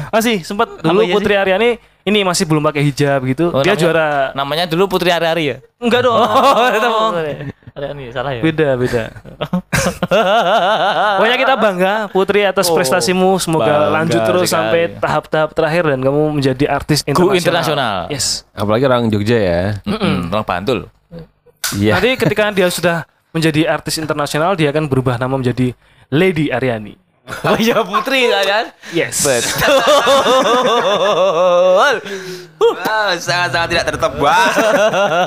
[0.09, 1.15] Masih sempat dulu iya sih?
[1.15, 1.69] Putri Aryani
[2.07, 3.53] ini masih belum pakai hijab gitu.
[3.53, 5.57] Oh, Dia namanya- juara Namanya dulu Putri Ari-Ari ya.
[5.77, 6.17] enggak dong.
[6.17, 7.11] Oh,
[7.77, 8.41] Ari-Ari salah ya.
[8.41, 9.03] Beda beda.
[11.17, 13.37] Pokoknya kita bangga Putri atas prestasimu.
[13.37, 14.57] Semoga bangga lanjut terus sekali.
[14.57, 17.37] sampai tahap-tahap terakhir dan kamu menjadi artis internasional.
[17.37, 17.97] internasional.
[18.09, 18.43] Yes.
[18.51, 19.61] Apalagi orang Jogja ya.
[19.85, 20.79] Mm, Orang Bantul.
[21.77, 21.99] Iya.
[21.99, 22.97] Nanti ketika dia sudah
[23.35, 25.75] menjadi artis internasional, dia akan berubah nama menjadi
[26.09, 27.06] Lady Aryani.
[27.27, 28.71] Oh iya Putri kan?
[28.95, 29.27] Yes.
[33.19, 34.51] sangat-sangat tidak tertebak.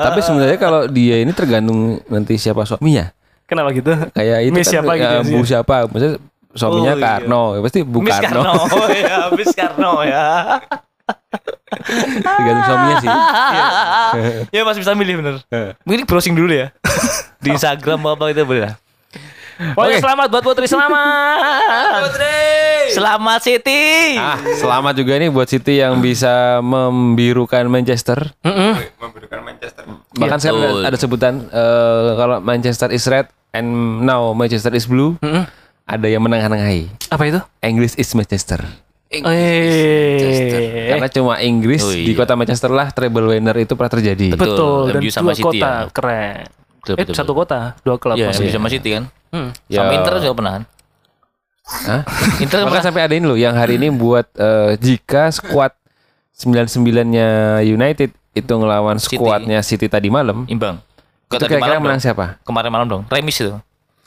[0.08, 3.12] Tapi sebenarnya kalau dia ini tergantung nanti siapa suaminya.
[3.44, 3.92] Kenapa gitu?
[4.14, 5.26] Kayak itu Miss kan, siapa gitu ya, ya?
[5.26, 5.74] Bu siapa?
[5.90, 6.14] Maksudnya
[6.54, 7.04] suaminya Oh, iya.
[7.04, 7.42] Karno.
[7.52, 8.42] Ya, pasti Bu Miss Karno.
[8.42, 8.62] Karno.
[8.70, 10.26] Oh iya, Miss Karno ya.
[12.24, 13.10] tergantung suaminya sih.
[14.54, 15.34] ya masih bisa milih bener.
[15.82, 16.72] Mungkin browsing dulu ya.
[17.44, 18.74] Di Instagram apa itu boleh lah.
[19.60, 22.00] Pokoknya selamat buat Putri, selamat.
[22.90, 24.16] Selamat Siti.
[24.16, 28.32] Ah, selamat juga nih buat City yang bisa membirukan Manchester.
[28.96, 29.84] Memberikan Manchester.
[30.10, 30.80] Bahkan Iya, saya betul.
[30.82, 33.68] ada, sebutan eh, kalau Manchester is red and
[34.00, 35.20] now Manchester is blue.
[35.84, 37.12] Ada yang menengah-nengahi.
[37.12, 37.40] Apa itu?
[37.60, 38.64] English is Manchester.
[39.10, 42.16] Eh, Karena cuma Inggris Oh, di iya.
[42.16, 44.32] kota Manchester lah treble winner itu pernah terjadi.
[44.32, 44.54] Betul.
[44.54, 44.80] betul.
[44.88, 45.90] Dan MU sama dua City kota, ya.
[45.90, 46.46] keren.
[46.80, 49.04] Betul, eh, betul, satu kota, dua klub Iya, bisa sama City kan.
[49.30, 49.50] Hmm.
[49.64, 49.96] Sama Ya.
[49.96, 50.64] Inter juga pernah kan.
[51.62, 52.02] Hah?
[52.42, 52.82] Inter pernah.
[52.82, 55.70] sampai ada ini loh yang hari ini buat eh, jika squad
[56.34, 57.28] 99-nya
[57.62, 59.16] United itu ngelawan City.
[59.16, 60.46] squadnya City tadi malam.
[60.46, 60.82] Imbang.
[61.26, 62.04] Kok Itu tadi kira-kira malam menang dong?
[62.04, 62.26] siapa?
[62.42, 63.02] Kemarin malam dong.
[63.06, 63.54] Remis itu.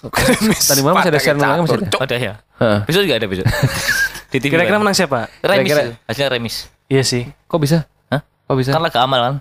[0.67, 1.95] Tadi malam masih ada share menangnya masih ada.
[2.03, 2.33] Ada ya.
[2.59, 2.79] Hah.
[2.83, 3.47] Besok juga ada besok.
[4.33, 5.31] Di TV Kira-kira menang siapa?
[5.39, 5.63] Remis.
[5.63, 5.93] kira-kira- itu.
[6.03, 6.55] Hasilnya remis.
[6.91, 7.23] Iya sih.
[7.47, 7.87] Kok bisa?
[8.11, 8.19] Hah?
[8.43, 8.75] Kok bisa?
[8.75, 9.35] Kan laga amal kan.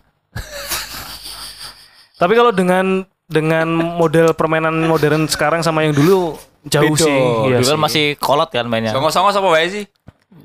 [2.14, 7.02] Tapi kalau dengan dengan model permainan modern sekarang sama yang dulu jauh Beda.
[7.02, 7.18] sih.
[7.48, 7.82] Iya Dulu kan sih.
[7.82, 8.90] masih kolot kan mainnya.
[8.90, 9.84] Songo-songo apa wae sih?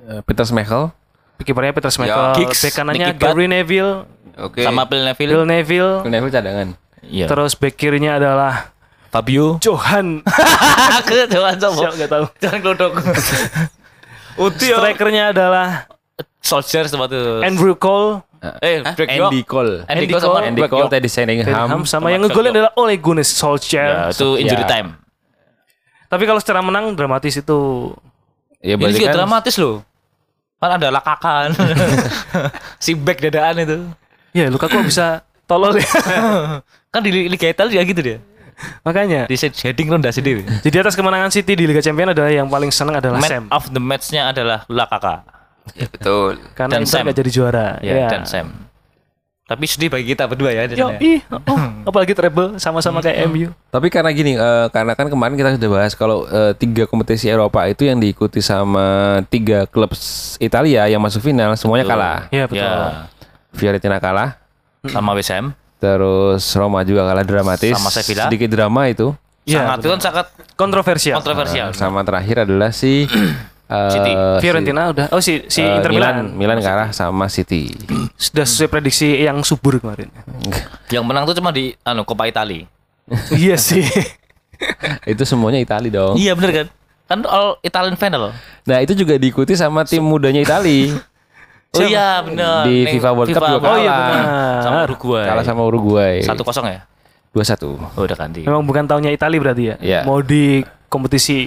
[0.08, 0.90] Eh, Peter Schmeichel.
[1.38, 2.34] Kipernya Peter Schmeichel, Ya.
[2.34, 3.14] Giggs, bek kanannya.
[3.14, 4.62] Gary Neville, Oke.
[4.62, 5.32] Sama Phil Neville.
[5.32, 6.68] Phil Neville, Phil Neville cadangan.
[7.00, 7.30] Iya.
[7.30, 8.74] terus bek kirinya adalah
[9.08, 9.62] Fabio.
[9.62, 10.26] Johan.
[11.00, 11.94] Aku jangan Siapa sopo.
[11.94, 12.26] nggak tahu.
[12.42, 12.92] Jangan kelodok.
[14.38, 15.88] Uti Strikernya adalah
[16.40, 17.40] Soldier sama tuh.
[17.42, 18.22] Andrew Cole,
[18.60, 19.42] Eh, Drake Andy.
[19.44, 19.84] Cole.
[19.86, 20.46] Andy Andy Cole sama Cole.
[20.48, 21.68] Andy Cole, Sheringham.
[21.70, 23.90] Ham, sama yang ngegolin adalah Ole Gunnar Solskjaer.
[23.90, 24.70] Ya, itu injury Ya.
[24.70, 24.90] time.
[26.08, 27.92] Tapi kalau secara menang dramatis itu
[28.58, 29.86] Ya Ini juga kan dramatis loh.
[30.58, 31.54] Kan ada lakakan.
[32.84, 33.78] si back dadaan itu.
[34.34, 35.86] ya Lukaku bisa tolol ya.
[36.94, 38.18] Kan di Liga Italia juga gitu dia.
[38.82, 39.30] Makanya.
[39.30, 40.42] Di set heading rendah sendiri.
[40.66, 43.44] Jadi atas kemenangan City di Liga Champions adalah yang paling senang adalah Man Sam.
[43.54, 45.22] of the match-nya adalah Lakaka.
[45.76, 46.40] Ya, betul.
[46.56, 47.68] Karena dan Inter nggak jadi juara.
[47.84, 48.68] Ya, dan Sam.
[49.48, 50.68] Tapi sedih bagi kita berdua ya.
[50.68, 51.00] Yo, ya.
[51.00, 53.48] ih, oh, apalagi treble sama-sama kayak MU.
[53.72, 57.64] Tapi karena gini, eh, karena kan kemarin kita sudah bahas kalau eh, tiga kompetisi Eropa
[57.64, 59.96] itu yang diikuti sama tiga klub
[60.44, 62.18] Italia yang masuk final semuanya kalah.
[62.28, 62.60] Iya betul.
[62.60, 63.08] Ya.
[63.56, 64.38] Fiorentina kalah,
[64.92, 65.56] Sama Ham.
[65.80, 67.74] terus Roma juga kalah dramatis.
[67.74, 68.28] Sama Sevilla.
[68.28, 69.16] Sedikit drama itu.
[69.48, 70.26] Iya, sangat itu kan sangat
[70.60, 71.16] Kontroversial.
[71.24, 71.68] kontroversial.
[71.72, 73.08] Sama terakhir adalah si
[73.68, 74.12] eh, City.
[74.12, 75.06] si- Fiorentina udah.
[75.12, 76.58] Oh si si eh, Inter Milan, Milan.
[76.58, 77.72] Milan kalah sama City.
[78.14, 80.08] Sudah sesuai prediksi yang subur kemarin.
[80.94, 82.64] Yang menang tuh cuma di anu Coppa Italia.
[83.36, 83.84] iya sih.
[85.06, 86.16] itu semuanya Itali dong.
[86.16, 86.68] Iya bener kan?
[87.08, 88.32] Kan all Italian final.
[88.64, 90.92] Nah itu juga diikuti sama tim mudanya Itali
[91.70, 92.64] Oh iya bener.
[92.64, 93.78] di Neng FIFA World Cup juga Oh kalah.
[93.78, 94.24] iya benar.
[94.60, 95.26] Sama Uruguay.
[95.28, 96.16] Kalah sama Uruguay.
[96.24, 96.82] Satu kosong ya?
[97.28, 97.78] dua satu.
[97.78, 98.42] Oh udah ganti.
[98.42, 99.76] Memang bukan tahunnya Italia berarti ya.
[99.78, 100.00] Iya.
[100.04, 101.46] Mau di kompetisi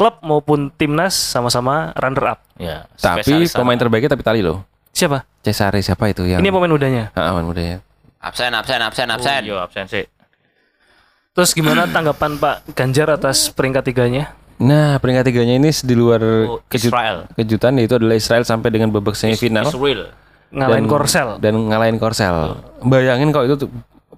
[0.00, 2.40] klub maupun timnas sama-sama runner up.
[2.56, 2.88] Ya.
[2.96, 3.76] Tapi pemain sama.
[3.76, 4.64] terbaiknya tapi Itali loh.
[4.90, 5.28] Siapa?
[5.40, 6.40] Cesare siapa itu yang?
[6.40, 7.12] Ini pemain mudanya.
[7.12, 7.84] Ah, pemain mudanya.
[8.16, 9.40] Absen, absen, absen, absen.
[9.42, 10.08] Oh, iya absen sih.
[11.30, 14.32] Terus gimana tanggapan Pak Ganjar atas peringkat tiganya?
[14.56, 17.28] Nah peringkat tiganya ini di luar Oh, kejut- Israel.
[17.32, 20.16] kejutan yaitu adalah Israel sampai dengan babak semifinal Israel.
[20.50, 21.28] Ngalahin Dan- Korsel.
[21.38, 22.56] dan ngalahin Korsel.
[22.82, 23.68] Bayangin kalau itu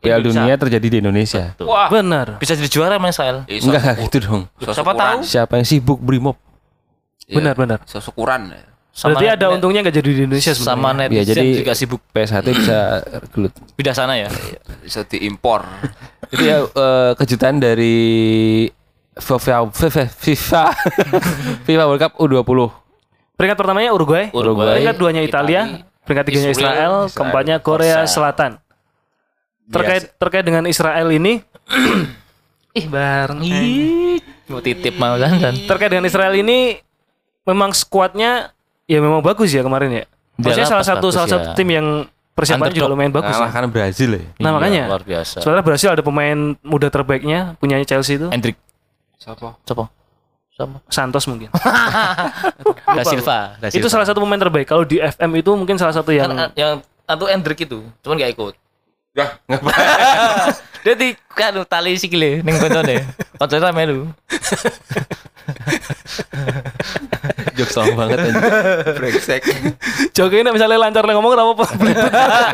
[0.02, 0.20] Piala.
[0.20, 1.54] Dunia terjadi di Indonesia.
[1.58, 1.86] Wah.
[1.86, 2.36] Benar.
[2.36, 3.36] Bisa jadi juara sama Israel.
[3.46, 4.42] Iso- Enggak enggak gitu dong.
[4.58, 5.18] Siapa tahu?
[5.22, 6.34] Siapa yang sibuk Brimob?
[7.24, 7.78] Iya, Benar, benar.
[7.82, 8.50] iso syukuran.
[8.90, 10.76] Sama Berarti ada net- untungnya nggak jadi di Indonesia sebenarnya.
[10.76, 12.78] sama netizen Ya jadi juga sibuk PS1 bisa
[13.30, 13.52] gelut.
[13.78, 14.28] pindah sana ya.
[14.78, 15.64] Bisa diimpor.
[16.32, 17.94] Itu ya eh, kejutan dari
[19.14, 20.64] FIFA FIFA FIFA,
[21.86, 22.58] World Cup U20.
[23.32, 25.60] Peringkat pertamanya Uruguay, Uruguay, peringkat duanya Italia,
[26.02, 28.60] peringkat tiganya Israel, keempatnya Korea Selatan.
[29.70, 31.38] Terkait terkait dengan Israel ini,
[32.78, 33.38] ih bareng.
[34.48, 35.54] Mau titip mau kan.
[35.54, 36.80] Terkait dengan Israel ini,
[37.46, 38.50] memang skuadnya
[38.84, 40.04] ya memang bagus ya kemarin ya.
[40.36, 41.32] Maksudnya Dia salah satu salah ya.
[41.38, 41.86] satu tim yang
[42.32, 43.36] persiapannya juga lumayan bagus.
[43.36, 43.38] ya.
[43.44, 44.24] Kalahkan Brazil ya.
[44.40, 45.36] Nah Iya, makanya, luar biasa.
[45.44, 48.56] sebenarnya Brasil ada pemain muda terbaiknya, punyanya Chelsea itu Hendrik.
[49.20, 49.54] Siapa?
[49.62, 49.84] Siapa?
[50.52, 50.76] Siapa?
[50.90, 51.48] Santos mungkin.
[52.96, 53.56] Da Silva.
[53.56, 54.68] Da itu salah satu pemain terbaik.
[54.68, 58.32] Kalau di FM itu mungkin salah satu yang kan yang atau Hendrik itu, cuman gak
[58.34, 58.54] ikut.
[59.12, 59.36] Dah,
[60.88, 63.04] Dia di kan tali sikile ning koncone.
[63.36, 64.08] Koncone melu.
[67.60, 68.32] Jok sama banget aja.
[68.96, 69.44] brengsek.
[70.16, 71.64] Jokowi ini misalnya lancar lah ngomong kenapa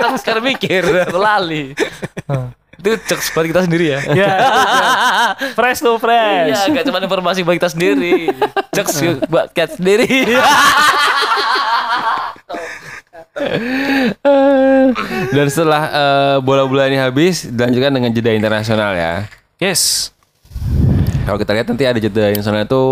[0.03, 0.83] Kan sekarang mikir,
[1.15, 1.79] lali.
[2.79, 4.01] Itu jokes buat kita sendiri ya.
[4.15, 4.31] ya,
[5.55, 6.55] fresh tuh fresh.
[6.55, 8.35] Iya, gak cuma informasi buat kita sendiri.
[8.75, 8.99] Jokes
[9.31, 10.27] buat kita sendiri.
[15.35, 19.13] Dan setelah eh, bola-bola ini habis, dilanjutkan dengan jeda internasional ya.
[19.59, 20.13] Yes.
[21.23, 22.83] Kalau kita lihat nanti ada jeda internasional itu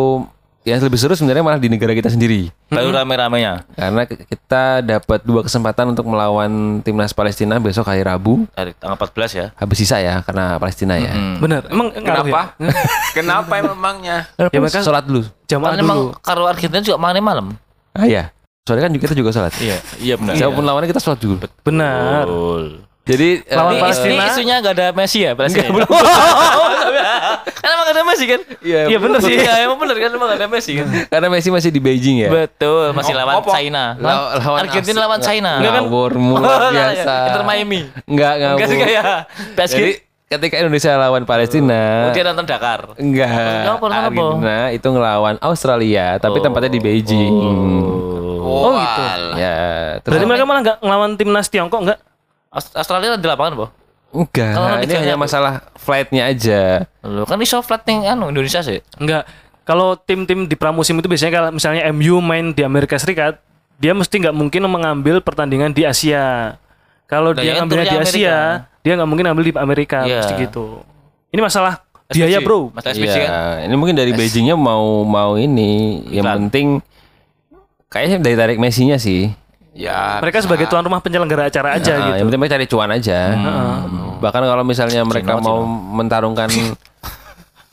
[0.66, 2.50] yang lebih seru sebenarnya malah di negara kita sendiri.
[2.66, 3.62] Baru rame-ramenya.
[3.70, 8.50] Karena kita dapat dua kesempatan untuk melawan timnas Palestina besok hari Rabu.
[8.50, 9.46] Dari tanggal 14 ya.
[9.54, 11.14] Habis sisa ya karena Palestina ya.
[11.38, 11.70] Bener.
[11.70, 12.40] Emang ngaruh Kenapa?
[12.58, 12.70] ya?
[13.14, 14.16] Kenapa emangnya?
[14.36, 15.22] Ya mereka Sholat dulu.
[15.46, 16.18] jamaah Kan emang dulu.
[16.18, 17.54] karo Argentina juga main malam.
[17.94, 18.34] Ah iya.
[18.66, 19.54] Soalnya kan juga kita juga sholat.
[19.56, 20.34] Iya, iya benar.
[20.34, 21.38] Siapa pun lawannya kita sholat dulu.
[21.62, 22.26] Benar.
[22.26, 22.64] Betul.
[23.06, 24.10] Jadi eh, Lawan Ini, Palestina.
[24.12, 25.30] ini isunya gak ada Messi ya?
[25.32, 25.70] Palestina.
[25.70, 25.86] belum.
[27.62, 28.40] kan emang gak ada Messi kan?
[28.58, 29.34] Iya, Iya bener sih.
[29.36, 30.86] Iya, emang bener kan emang gak ada Messi kan?
[31.14, 32.28] karena Messi masih di Beijing ya.
[32.28, 33.50] Betul, masih Oh, lawan apa?
[33.54, 33.84] China.
[33.96, 35.52] Law- lawan Argentina lawan China.
[35.54, 35.82] Enggak kan?
[35.86, 37.14] Ngawur luar biasa.
[37.30, 37.80] Inter Miami.
[38.04, 38.56] Enggak ngawur.
[38.58, 39.04] Enggak juga ya.
[39.54, 39.74] PSG.
[39.78, 39.92] Jadi
[40.26, 42.94] ketika Indonesia lawan Palestina, Oh, dia nonton Dakar.
[42.94, 43.30] enggak.
[43.30, 43.76] Enggak?
[43.80, 47.34] Argentina itu ngelawan Australia, tapi tempatnya di Beijing.
[48.38, 49.02] Oh, gitu.
[49.02, 49.36] alah.
[49.36, 49.58] Ya,
[50.00, 51.98] terus Berarti mereka malah nggak ngelawan timnas Tiongkok nggak?
[52.48, 53.66] Aus- Australia di lapangan, Bo.
[54.08, 54.52] enggak.
[54.52, 56.86] Kalau Ini hanya masalah flightnya aja.
[57.02, 58.80] Loh, kan iso flat ning anu Indonesia sih.
[58.96, 59.26] Enggak.
[59.62, 63.42] Kalau tim-tim di pramusim itu biasanya kalau misalnya MU main di Amerika Serikat,
[63.76, 66.54] dia mesti nggak mungkin mengambil pertandingan di Asia.
[67.04, 68.75] Kalau Nah, dia ya, ngambilnya di Asia, Amerika.
[68.86, 70.22] Dia nggak mungkin ambil di Amerika, Iya.
[70.22, 70.78] mesti gitu.
[71.34, 72.70] Ini masalah biaya, Bro.
[72.70, 73.26] Mas SPC kan.
[73.26, 75.98] Iya, ini mungkin dari Beijingnya mau mau ini.
[76.06, 76.36] Yang Iklan.
[76.46, 76.66] penting
[77.88, 79.34] kayaknya dari tarik Messi-nya sih.
[79.74, 80.22] Ya.
[80.22, 82.16] Mereka sebagai tuan rumah penyelenggara acara aja Nah, gitu.
[82.16, 83.18] Yang penting mereka cari cuan aja.
[84.16, 86.46] Bahkan kalau misalnya mereka mau mentarungkan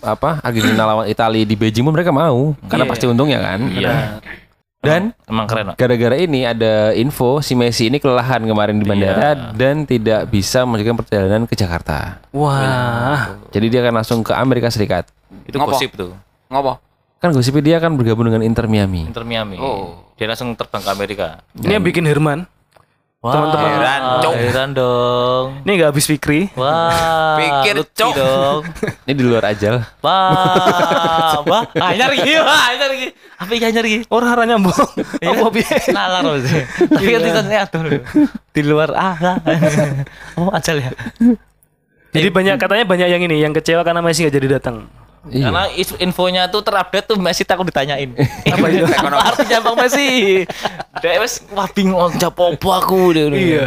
[0.03, 3.59] apa Argentina lawan Italia di Beijing pun mereka mau karena pasti untungnya kan.
[3.69, 4.19] Iya.
[4.83, 9.87] Dan Emang keren, gara-gara ini ada info si Messi ini kelelahan kemarin di bandara dan
[9.87, 12.19] tidak bisa melanjutkan perjalanan ke Jakarta.
[12.35, 15.07] Wah, Jadi dia akan langsung ke Amerika Serikat.
[15.47, 15.71] Itu Ngopo?
[15.71, 16.11] gosip tuh.
[16.51, 16.83] Ngopo?
[17.23, 19.07] Kan gosipnya dia akan bergabung dengan Inter Miami.
[19.07, 19.55] Inter Miami.
[19.55, 20.03] Oh.
[20.19, 21.27] Dia langsung terbang ke Amerika.
[21.55, 22.43] ini yang bikin Herman.
[23.23, 23.69] Wah, Teman-teman.
[23.71, 24.33] Heran, Cok.
[24.35, 25.45] Heran dong.
[25.63, 26.51] Ini nggak habis Fikri.
[26.59, 28.13] Wah, Pikir, Cok.
[28.19, 28.61] dong.
[29.07, 29.79] Ini di luar ajal.
[30.03, 33.15] Wah, wah, anyar iki, wah, anyar iki.
[33.39, 33.99] Apa iki anyar iki?
[34.11, 34.75] Orang hara nyambung.
[35.23, 35.39] Iya.
[35.39, 35.77] Apa piye?
[35.95, 36.63] Nalar sih.
[36.83, 37.85] Tapi kan tulisannya atur.
[38.51, 39.15] Di luar ah.
[39.15, 39.35] ah.
[40.35, 40.91] Oh, ajal ya.
[42.11, 44.91] Jadi banyak katanya banyak yang ini yang kecewa karena Messi nggak jadi datang.
[45.31, 45.47] Iya.
[45.47, 45.63] Karena
[46.03, 48.11] infonya tuh terupdate tuh Messi takut ditanyain.
[48.53, 48.83] Apa itu?
[48.99, 50.43] Apa artinya Bang Messi?
[50.99, 53.27] Dia wes wah bingung jawab apa aku dia.
[53.27, 53.65] Iya.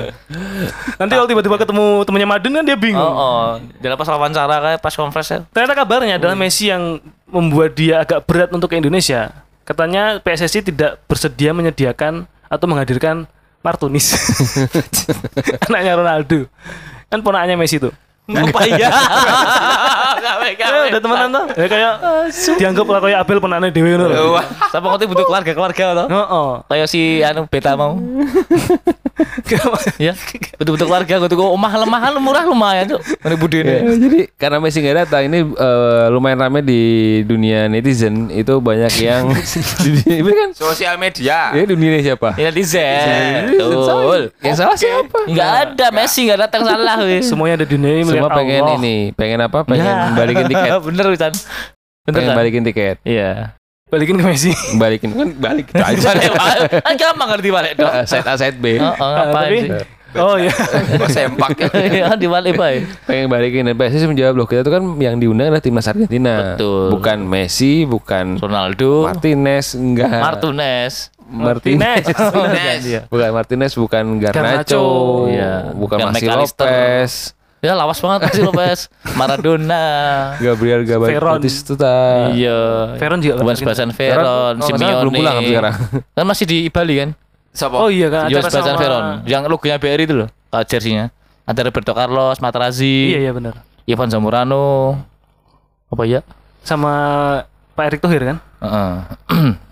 [0.96, 3.02] Nanti kalau tiba-tiba ketemu temennya Madun kan dia bingung.
[3.02, 3.46] Oh, oh.
[3.76, 5.40] Dia pas wawancara kayak pas conference ya.
[5.52, 6.96] Ternyata kabarnya adalah Messi yang
[7.28, 9.36] membuat dia agak berat untuk ke Indonesia.
[9.68, 13.28] Katanya PSSI tidak bersedia menyediakan atau menghadirkan
[13.60, 14.14] Martunis.
[15.68, 16.46] Anaknya Ronaldo.
[17.10, 17.92] Kan ponakannya Messi tuh.
[18.26, 18.58] Apa?
[18.58, 18.90] Gawe Ya,
[20.90, 21.44] udah temenan tuh.
[21.54, 21.92] Ya kayak
[22.58, 24.38] dianggap lah kayak Abel ponakane dhewe ngono lho.
[24.70, 26.06] Siapa ngerti butuh keluarga-keluarga toh?
[26.10, 26.48] Heeh.
[26.68, 27.94] Kayak si anu beta mau.
[29.96, 30.12] ya.
[30.60, 33.00] Betul-betul keluarga gue tuh omah lemahan murah lumayan tuh.
[33.00, 36.80] Ini budi Ya, jadi karena Messi nggak datang ini eh, lumayan rame di
[37.24, 39.32] dunia netizen itu banyak yang
[40.12, 41.50] ini kan Sosial media.
[41.56, 42.36] ya dunia siapa?
[42.36, 43.56] Ya netizen.
[43.56, 44.20] Betul.
[44.44, 45.18] Yang salah siapa?
[45.24, 46.96] Enggak ada Messi enggak datang salah.
[47.24, 49.64] Semuanya ada di dunia ini Semua pengen ini, pengen apa?
[49.64, 50.12] Pengen Ya.
[50.16, 51.32] Balikin tiket, Bener Wisan.
[52.02, 52.36] Bener pengen kan?
[52.36, 53.52] balikin tiket, Iya.
[53.86, 54.50] Balikin ke Messi.
[54.82, 56.10] balikin kan balik aja.
[56.10, 56.30] Balik,
[56.80, 57.86] Kan gampang ngerti balik dong.
[57.88, 59.94] Eh, Side A side B, Oh, oh, ngapain tapi- sih?
[60.16, 60.48] Oh iya.
[61.12, 61.68] Sempak ya?
[61.76, 62.88] Iya, dibalik baik.
[63.04, 66.88] pengen balikin dan PSSI menjawab loh kita tuh kan yang diundang adalah timnas Argentina, Betul.
[66.90, 70.08] bukan Messi, bukan Ronaldo, Martinez, enggak.
[70.16, 71.12] Martinez.
[71.28, 72.04] Martinez.
[72.08, 72.82] Martinez.
[73.06, 74.84] Bukan Martinez, bukan Garnacho, Garnacho.
[75.28, 75.52] Iya.
[75.74, 76.64] bukan McAllister.
[76.64, 77.12] Lopez,
[77.58, 78.80] Ya lawas banget masih Lopez.
[79.18, 79.84] Maradona.
[80.38, 81.40] Gabriel Veron.
[81.40, 82.30] Gabatistuta.
[82.30, 82.94] Iya.
[82.94, 83.56] Veron juga Bukan kan?
[83.58, 85.00] Sebastian Veron, salah Simeone.
[85.02, 85.74] belum pulang kan sekarang.
[86.16, 87.10] Kan masih di Bali kan?
[87.56, 87.76] Siapa?
[87.80, 89.04] Oh iya kan Yo Sebastian sama- Veron.
[89.24, 90.28] Yang logonya BRI itu loh.
[90.46, 91.06] Kalau jersinya.
[91.42, 93.54] Ada Roberto Carlos, Materazzi, Iya iya benar.
[93.84, 94.98] Ivan Zamorano.
[95.88, 96.20] Apa ya?
[96.60, 96.92] Sama
[97.72, 98.36] Pak Erick Thohir kan?
[98.60, 98.94] Heeh.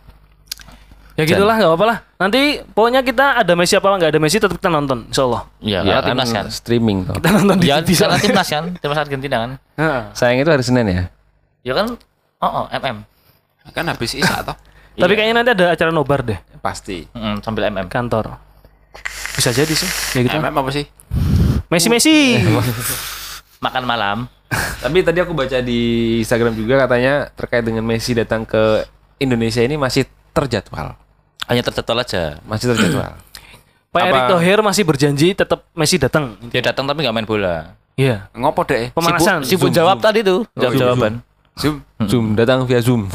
[1.14, 1.98] Ya gitulah nggak apa-apa lah.
[2.18, 5.42] Nanti pokoknya kita ada Messi apa nggak ada Messi tetap kita nonton, Insya Allah.
[5.62, 6.46] Iya, Ya karena kan timnas kan.
[6.50, 7.14] streaming toh.
[7.14, 8.18] Kita nonton di Ya, TV karena soalnya.
[8.20, 9.50] timnas kan, timnas Argentina kan.
[9.78, 10.00] Heeh.
[10.10, 11.04] Sayang itu hari Senin ya.
[11.62, 11.86] Ya kan,
[12.40, 12.96] oh, oh MM.
[13.70, 14.56] Kan habis Isa toh.
[15.00, 17.06] Tapi kayaknya nanti ada acara nobar deh Pasti.
[17.10, 17.86] Mm, sambil MM.
[17.86, 18.34] kantor.
[19.34, 19.90] Bisa jadi sih.
[20.14, 20.34] Ya gitu.
[20.34, 20.86] MM apa sih?
[21.68, 22.14] Messi Messi.
[23.64, 24.18] Makan malam.
[24.78, 25.80] Tapi tadi aku baca di
[26.20, 28.82] Instagram juga katanya terkait dengan Messi datang ke
[29.16, 30.94] Indonesia ini masih terjadwal.
[31.46, 32.38] Hanya terjadwal aja.
[32.44, 33.14] Masih terjadwal.
[33.94, 36.34] Pak Apa- Erick Thohir masih berjanji tetap Messi datang.
[36.50, 37.78] Dia datang tapi nggak main bola.
[37.94, 38.26] Iya.
[38.34, 38.90] Ngopo deh?
[38.90, 39.46] Pemanasan.
[39.46, 41.12] Sibuk jawab tadi tuh, jawab jawaban.
[41.54, 41.78] Zoom.
[42.02, 43.06] Zoom datang via Zoom.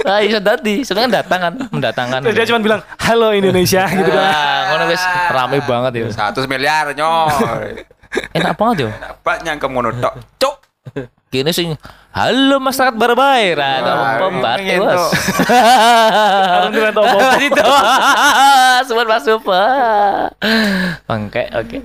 [0.00, 2.20] Ah, iya tadi, sebenarnya kan datang kan, mendatangkan.
[2.32, 4.24] Dia cuma bilang halo Indonesia gitu kan.
[4.24, 6.06] Ah, ngono wis rame banget ya.
[6.08, 7.84] Satu miliar nyoy.
[8.36, 8.90] Enak banget yo.
[8.90, 10.14] Apa nyangkem ngono tok.
[11.30, 11.78] Kini sing
[12.10, 14.18] halo masyarakat Barbair, ada
[14.50, 14.90] pengen bos.
[14.98, 15.10] tuh.
[16.58, 17.38] Orang kira tau apa.
[17.38, 17.62] Itu,
[18.82, 20.34] semua masuk pak.
[21.06, 21.78] Bangke, oke.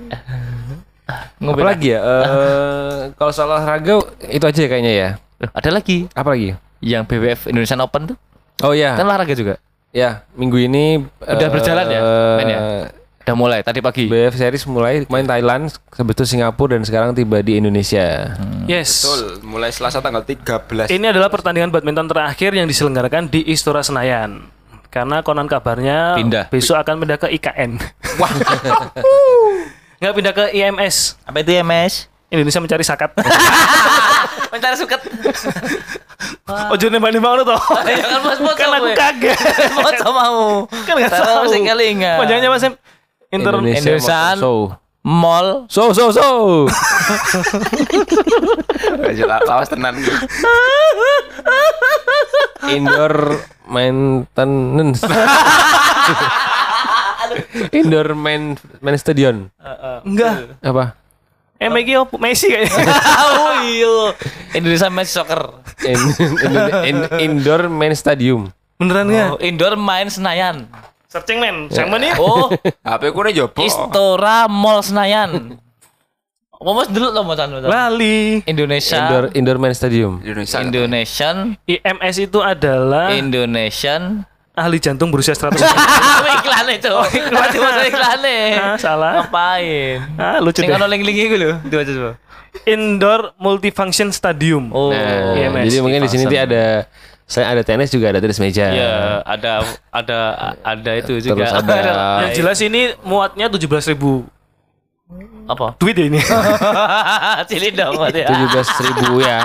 [1.38, 2.02] Apa lagi ya?
[2.02, 5.08] Eh, kalau soal olahraga itu aja ya kayaknya ya.
[5.54, 6.58] Ada lagi Apa lagi?
[6.82, 8.18] yang BWF Indonesian Open tuh,
[8.66, 9.62] Oh ya, kan olahraga juga.
[9.94, 12.00] ya minggu ini Udah eh, berjalan ya,
[12.34, 12.60] main ya?
[13.26, 14.06] Udah mulai tadi pagi.
[14.06, 18.38] BF series mulai main Thailand, sebetulnya Singapura dan sekarang tiba di Indonesia.
[18.70, 19.02] Yes.
[19.02, 20.86] Betul, mulai Selasa tanggal 13.
[20.94, 24.46] Ini adalah pertandingan badminton terakhir yang diselenggarakan di Istora Senayan.
[24.94, 26.46] Karena konon kabarnya Pindah.
[26.54, 27.82] besok akan pindah ke IKN.
[28.22, 28.30] Wah,
[29.98, 31.18] Nggak pindah ke IMS.
[31.26, 32.06] Apa itu Mas?
[32.30, 33.10] Indonesia mencari sakat.
[34.54, 35.02] Mencari suket.
[36.46, 37.60] Ojo lu toh.
[37.90, 38.22] Ya kan
[38.54, 39.38] Kan aku kaget.
[39.74, 40.42] Foto mau.
[40.86, 41.50] Kan nggak Taruh tahu.
[41.50, 42.22] sing kelingan.
[42.22, 42.62] Panjangnya Mas.
[43.34, 44.36] Inter Indonesia Indonesian.
[44.38, 44.50] So,
[45.06, 45.70] Mall.
[45.70, 46.26] so, so, so.
[49.46, 49.94] lawas tenan.
[52.66, 53.14] Indoor
[53.70, 55.02] maintenance.
[57.74, 59.50] Indoor main main stadion.
[60.02, 60.58] enggak.
[60.62, 60.94] Apa?
[61.56, 62.84] Eh Megi opo Messi kayaknya.
[63.32, 63.96] oh iya.
[64.52, 65.62] Indonesia Match Soccer.
[65.86, 68.52] In- in- in- indoor main stadium.
[68.76, 69.28] Beneran enggak?
[69.32, 70.68] Oh, indoor main Senayan.
[71.06, 71.70] Searching men.
[71.70, 72.12] Sama nih.
[72.18, 72.50] Oh,
[72.86, 73.62] HP ku ne jopo.
[73.62, 75.58] Istora Mall Senayan.
[76.56, 78.40] Apa mas dulu lo mau tanya Lali.
[78.48, 78.96] Indonesia.
[78.96, 80.24] Indoor indoor main stadium.
[80.24, 80.56] Indonesia.
[80.58, 81.36] Indonesian.
[81.64, 84.24] IMS itu adalah Indonesian.
[84.56, 86.88] ahli jantung berusia 100 iklan itu.
[87.28, 88.20] Berarti mau iklan
[88.56, 89.20] Ah, salah.
[89.20, 90.00] Ngapain?
[90.16, 90.80] Ah, lucu Sing deh.
[90.80, 91.60] ono link-link iku lho.
[91.60, 92.12] Itu aja coba.
[92.64, 94.72] Indoor Multifunction Stadium.
[94.72, 94.88] Oh.
[94.96, 95.68] Nah, IMS.
[95.68, 96.88] jadi mungkin di sini ada
[97.26, 98.70] selain ada tenis juga ada tenis meja.
[98.70, 100.18] Ya, ada ada
[100.62, 101.42] ada itu juga.
[101.42, 101.74] Terus ada
[102.26, 104.26] Yang jelas ini muatnya 17.000 ribu
[105.46, 105.78] apa?
[105.78, 106.18] duit ya ini.
[107.50, 108.26] Cili dong ya.
[108.26, 109.38] tujuh belas ribu ya.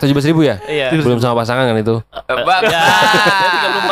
[0.00, 0.56] Tujuh belas ribu ya?
[0.64, 0.96] Iya.
[0.96, 2.00] Belum sama pasangan kan itu?
[2.24, 2.62] Bang.
[2.64, 2.80] Ya,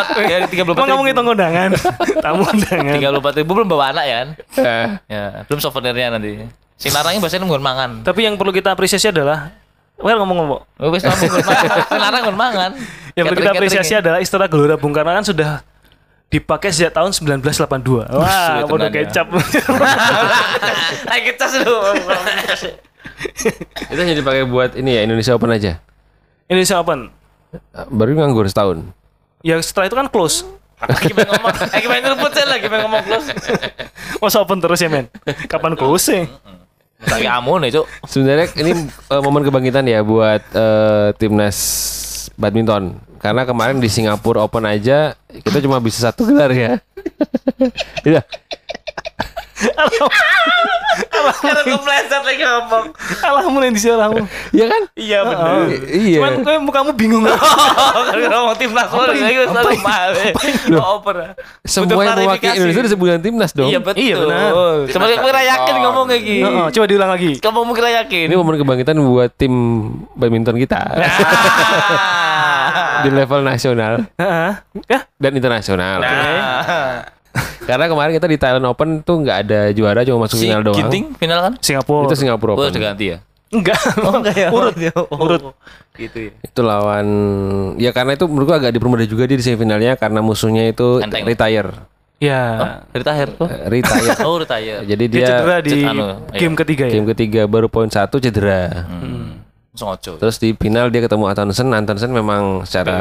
[0.09, 1.71] 34 ya, 34 Emang kamu ngitung undangan?
[2.25, 2.97] Tamu undangan.
[3.21, 4.29] 34 ribu belum bawa anak ya kan?
[4.65, 6.49] Eh, Ya, belum souvenirnya nanti.
[6.81, 7.91] Sing larangnya biasanya nggon mangan.
[8.09, 9.53] Tapi yang perlu kita apresiasi adalah
[9.99, 10.63] Well ngomong-ngomong
[10.95, 11.27] Wis ngomong
[11.91, 12.71] larang nggon mangan.
[13.19, 15.67] Yang perlu kita apresiasi adalah Istora Gelora Bung Karno kan sudah
[16.29, 18.15] dipakai sejak tahun 1982.
[18.15, 18.89] Wah, ya.
[18.93, 19.27] kecap.
[21.09, 21.77] Naik kecas lu.
[23.91, 25.83] itu hanya dipakai buat ini ya Indonesia Open aja.
[26.47, 27.11] Indonesia Open.
[27.91, 28.87] Baru nganggur setahun.
[29.43, 30.45] Ya setelah itu kan close.
[30.79, 33.27] Lagi pengen ngomong, lagi pengen ngerebut saya lagi pengen ngomong close.
[34.23, 35.11] Masa open terus ya men?
[35.51, 36.23] Kapan close sih?
[37.07, 37.87] Lagi amun itu.
[38.03, 41.59] Sebenarnya ini eh, momen kebangkitan ya buat eh, timnas
[42.35, 42.99] badminton.
[43.19, 46.73] Karena kemarin di Singapura Open aja kita cuma bisa satu gelar ya.
[48.07, 48.23] Iya.
[51.39, 52.85] Karena kepleset lagi ngomong.
[53.21, 54.23] Alahmu yang di sini alahmu.
[54.51, 54.83] Iya kan?
[54.95, 55.57] Iya benar.
[55.89, 56.19] Iya.
[56.19, 57.23] Cuman kau mukamu bingung.
[58.13, 60.11] Karena ngomong timnas lo lagi selalu mahal.
[60.99, 61.17] Oper.
[61.67, 63.69] Semua yang mewakili Indonesia disebut dengan timnas dong.
[63.69, 63.99] Iya betul.
[64.03, 64.51] Iya, benar.
[64.89, 66.43] Coba kira yakin ngomong kayak gini.
[66.47, 67.31] Heeh, coba diulang lagi.
[67.39, 68.27] Kamu mau kira yakin?
[68.31, 69.55] Ini momen kebangkitan buat tim
[70.15, 70.81] badminton kita
[72.69, 73.01] Ah.
[73.01, 74.53] di level nasional Heeh.
[75.19, 75.99] Dan internasional.
[76.03, 77.18] Nah.
[77.61, 80.77] Karena kemarin kita di Thailand Open tuh nggak ada juara cuma masuk Si final doang.
[80.79, 81.53] Ginting final kan?
[81.59, 82.05] Singapura.
[82.05, 82.71] Itu Singapura Oh, Open.
[82.71, 83.19] udah ganti ya.
[83.49, 83.81] Enggak.
[84.03, 84.49] Oh enggak ya.
[84.51, 84.75] Urut.
[85.09, 85.43] Oh, Urut.
[85.95, 86.33] Gitu ya.
[86.39, 87.07] Itu lawan
[87.77, 91.25] ya karena itu menurutku agak dipermudah juga dia di semifinalnya karena musuhnya itu Enteng.
[91.25, 91.73] retire.
[92.19, 92.43] Ya.
[92.91, 93.47] Dari tahir tuh.
[93.47, 94.11] Eh, retire.
[94.21, 94.83] Oh, retire.
[94.83, 96.93] Jadi Dia dia, cedera di anu, game ketiga ya.
[96.93, 98.85] game ketiga baru poin satu cedera.
[99.79, 100.19] Sengojo.
[100.19, 101.71] Terus di final dia ketemu Antonsen.
[101.71, 102.99] Antonsen memang secara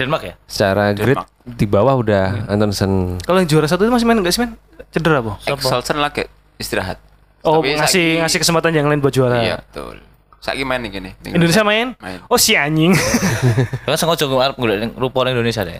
[0.00, 0.34] Denmark ya?
[0.48, 3.20] secara grid di bawah udah Antonsen.
[3.20, 4.56] Kalau yang juara satu itu masih main enggak sih, men?
[4.88, 5.36] Cedera, Po?
[5.44, 6.24] Excelsen lagi
[6.56, 6.96] istirahat.
[7.44, 9.44] Oh, Tapi ngasih ngasih kesempatan yang lain buat juara.
[9.44, 10.00] Iya, betul.
[10.40, 11.10] Saiki main nih gini.
[11.30, 11.94] Indonesia main?
[12.00, 12.18] Main.
[12.26, 12.96] Oh, si anjing.
[13.86, 15.78] Kan sengojo arep golek rupa Indonesia deh.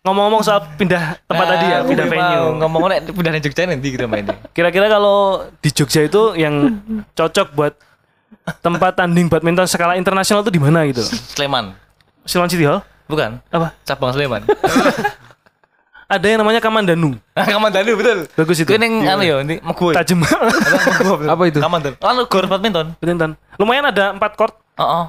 [0.00, 2.56] Ngomong-ngomong soal pindah tempat tadi ya, pindah venue.
[2.56, 4.24] Ngomong nek pindah nang Jogja nanti kita main.
[4.56, 6.80] Kira-kira kalau di Jogja itu yang
[7.12, 7.76] cocok buat
[8.60, 11.02] tempat tanding badminton skala internasional itu di mana gitu?
[11.34, 11.74] Sleman.
[12.26, 12.82] Silman City Hall?
[13.10, 13.42] Bukan.
[13.50, 13.74] Apa?
[13.86, 14.42] Cabang Sleman.
[16.10, 17.14] Ada yang namanya Kamandanu.
[17.38, 18.26] Kamandanu betul.
[18.34, 18.66] Bagus itu.
[18.66, 19.94] Itu ning anu ya, ini Meguy.
[19.94, 20.18] Tajem.
[21.38, 21.62] Apa itu?
[21.62, 21.94] Kamandanu.
[22.02, 22.98] Anu gor badminton.
[22.98, 23.30] badminton.
[23.62, 24.58] Lumayan ada 4 court.
[24.74, 25.04] Heeh.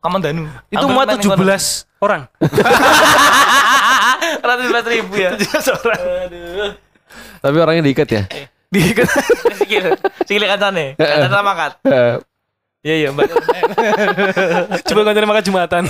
[0.00, 0.48] Kamandanu.
[0.72, 1.28] Itu muat 17
[2.00, 2.24] orang.
[4.48, 5.36] Ratus belas ribu ya.
[5.36, 6.00] 17 orang.
[7.44, 8.22] Tapi orangnya diikat ya.
[8.72, 8.80] Di
[9.60, 9.92] Sikil,
[10.24, 10.96] sikil kancane.
[10.96, 11.72] Kancane mangkat.
[11.84, 12.16] Eh,
[12.86, 13.26] Iya iya, Mbak.
[14.86, 15.84] coba konten makan Jumatan.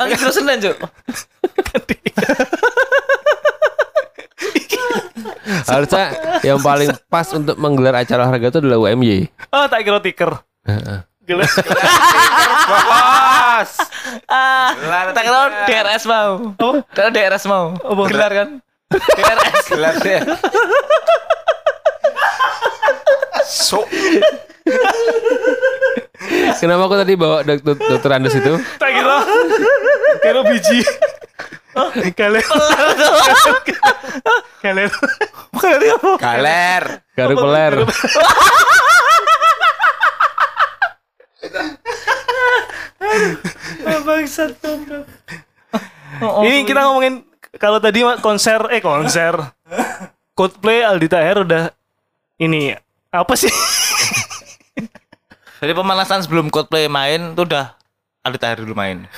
[0.00, 0.80] Kan kita Senin, Cuk.
[5.68, 6.04] harusnya
[6.44, 9.28] yang paling pas untuk menggelar acara olahraga itu adalah UMY.
[9.52, 10.32] Oh, tak kira tiker.
[11.28, 11.44] Gila.
[12.68, 13.72] Bos.
[14.32, 14.72] Ah,
[15.12, 16.56] tak kira DRS mau.
[16.56, 17.76] Tak kira DRS mau.
[18.08, 18.48] Gelar kan?
[19.20, 19.64] DRS.
[19.68, 20.20] Gelar deh.
[23.48, 23.88] So,
[26.60, 28.60] Kenapa aku tadi bawa dokter, dokter Andes itu?
[28.76, 29.18] Tak kira.
[30.20, 30.78] Kira biji.
[32.12, 32.44] Kalian.
[34.60, 34.90] Kalian.
[36.20, 36.84] galer.
[37.16, 37.74] Garuk peler.
[46.18, 47.24] Ini kita ngomongin
[47.56, 49.34] kalau tadi konser eh konser
[50.34, 51.62] Coldplay Aldi Taher udah
[52.42, 52.74] ini
[53.12, 53.50] apa sih?
[55.58, 57.74] Jadi pemanasan sebelum Coldplay main tuh udah
[58.22, 59.08] ada tahir dulu main.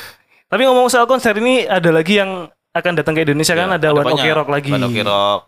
[0.48, 4.14] Tapi ngomong soal konser ini ada lagi yang akan datang ke Indonesia kan ada One
[4.14, 4.24] Ok.
[4.30, 4.70] Rock lagi.
[4.72, 5.40] One Ok Rock.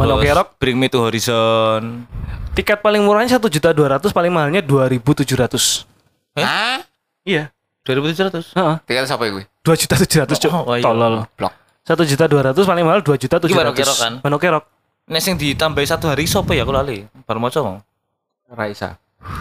[0.00, 0.48] One Ok Rock.
[0.56, 2.06] Bring Me to Horizon.
[2.52, 5.88] Tiket paling murahnya satu juta dua ratus, paling mahalnya dua ribu tujuh ratus.
[6.36, 6.84] Hah?
[7.24, 7.48] Iya,
[7.84, 8.52] 2700.
[8.56, 8.76] Heeh.
[8.84, 9.44] Tinggal siapa gue?
[9.62, 10.52] dua juta tujuh ratus cuk.
[10.52, 10.84] Oh, iya.
[10.84, 11.22] Tolol.
[11.38, 11.52] Blok.
[11.82, 13.88] Satu juta dua ratus, paling mahal dua juta tujuh One Ok ratus.
[13.88, 14.12] Rock kan?
[14.20, 14.64] One Ok Rock.
[15.10, 17.02] Nek sing ditambahi satu hari sopo ya aku lali.
[17.26, 17.82] Baru mau coba.
[18.52, 19.00] Raisa.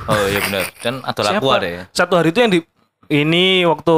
[0.09, 0.65] Oh iya benar.
[0.81, 1.83] Dan ada laku ada ya.
[1.93, 2.59] Satu hari itu yang di
[3.11, 3.97] ini waktu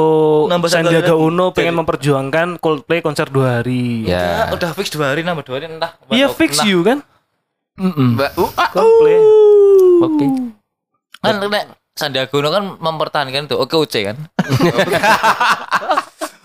[0.50, 1.22] Nambah Sandiaga lagi.
[1.22, 4.04] Uno pengen Jadi- memperjuangkan Coldplay konser dua hari.
[4.04, 4.50] Ya.
[4.50, 5.96] udah fix dua hari nambah dua hari entah.
[6.10, 6.66] Iya fix Entah.
[6.68, 6.98] you kan?
[7.78, 9.18] Mbak, uh, ah, Coldplay.
[10.02, 10.26] Oke.
[11.22, 14.16] Kan nek Sandiaga Uno kan mempertahankan itu oke UC kan.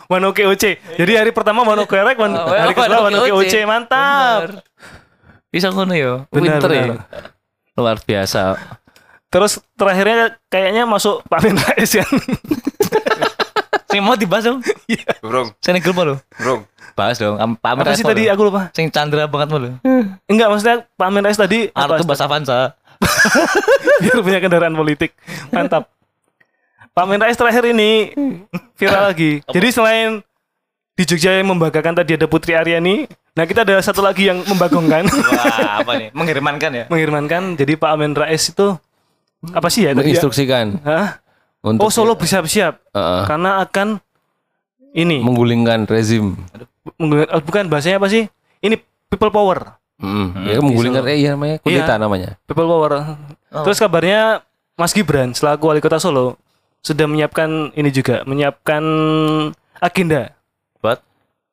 [0.10, 0.64] One Ok OC.
[0.98, 3.30] Jadi hari pertama One Rock, one- Oh, hari kedua One OC.
[3.30, 3.54] OC.
[3.66, 4.62] Mantap.
[5.50, 6.30] Bisa ngono ya.
[6.30, 6.86] Benar, Winter ya.
[7.74, 8.56] Luar biasa.
[9.30, 12.10] Terus terakhirnya kayaknya masuk Pak Amin Rais kan.
[13.90, 14.62] Sing mau dibahas dong.
[15.22, 16.16] Bro, Sing grup lo.
[16.38, 16.66] bro.
[16.94, 17.38] Bahas dong.
[17.58, 18.62] Pak Amin Apa Rais sih mau tadi aku lupa.
[18.74, 19.70] Sing Chandra banget mau lo.
[20.30, 22.10] Enggak maksudnya Pak Amin Rais tadi Artu apa?
[22.10, 22.60] bahasa Avanza.
[24.04, 25.14] biar punya kendaraan politik.
[25.50, 25.90] Mantap.
[26.92, 28.14] Pak Amin Rais terakhir ini
[28.78, 29.42] viral lagi.
[29.50, 30.22] Jadi selain
[31.00, 35.08] di Jogja yang membanggakan tadi ada Putri Aryani, nah kita ada satu lagi yang membagongkan,
[35.32, 36.12] Wah, apa nih?
[36.12, 36.84] Menghermankan ya.
[36.92, 37.56] mengirmankan.
[37.56, 38.76] Jadi Pak Amin Rais itu
[39.56, 39.96] apa sih ya?
[39.96, 40.04] ya?
[40.04, 41.24] Menginstruksikan Hah?
[41.64, 43.24] untuk Oh Solo bersiap-siap Heeh.
[43.24, 44.04] karena akan
[44.92, 46.36] ini menggulingkan rezim.
[47.00, 48.28] oh, bukan bahasanya apa sih?
[48.60, 48.76] Ini
[49.08, 49.80] people power.
[50.04, 50.28] Mm.
[50.52, 51.96] Ya menggulingkan eh iya namanya kudeta Iya.
[51.96, 52.30] namanya.
[52.44, 53.16] People power.
[53.64, 54.44] Terus kabarnya
[54.76, 56.36] Mas Gibran selaku wali kota Solo
[56.84, 58.84] sudah menyiapkan ini juga, menyiapkan
[59.80, 60.36] agenda.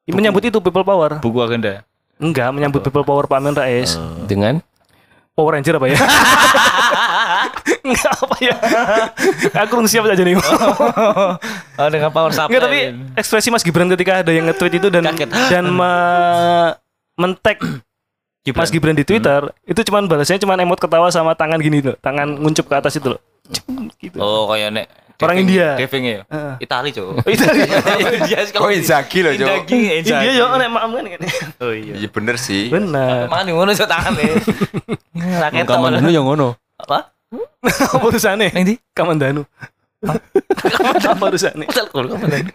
[0.06, 1.18] Buat Menyambut itu people power.
[1.18, 1.82] buku agenda.
[2.16, 3.98] Enggak, menyambut people power Pak Amin Rais.
[4.24, 4.62] Dengan
[5.32, 5.98] Power Ranger apa ya?
[7.84, 8.54] Enggak apa ya?
[9.52, 10.38] Aku kurang siap aja nih.
[10.38, 12.48] Oh, dengan power supply.
[12.48, 12.78] Enggak tapi
[13.14, 15.28] ekspresi Mas Gibran ketika ada yang nge-tweet itu dan Kaget.
[15.50, 16.72] dan me-
[17.16, 17.58] men-tag
[18.48, 22.30] Mas Gibran di Twitter itu cuman balasnya cuman emot ketawa sama tangan gini loh, tangan
[22.32, 23.20] nguncup ke atas itu loh.
[23.98, 24.16] Gitu.
[24.16, 24.86] Oh, kayak nek
[25.16, 25.80] Orang India.
[25.80, 26.20] Diving ya.
[26.28, 26.54] Heeh.
[26.60, 27.24] Itali, Cuk.
[27.24, 27.44] Oh, itu
[28.20, 29.48] India Oh, Inzaghi loh, Cuk.
[29.48, 30.26] Inzaghi, Inzaghi.
[30.28, 31.20] India yo nek maaf kan kan.
[31.64, 31.94] Oh iya.
[31.96, 32.68] Iya bener sih.
[32.68, 33.32] Benar.
[33.32, 34.32] Makan ngono cuk tangan nih.
[35.16, 36.48] Raket Kaman dulu yang ngono.
[36.76, 37.16] Apa?
[37.96, 38.52] Apa urusannya?
[38.52, 38.76] Nang ndi?
[38.92, 39.42] Kamandanu.
[40.04, 41.66] Apa urusannya?
[41.72, 42.46] Tel kul kapan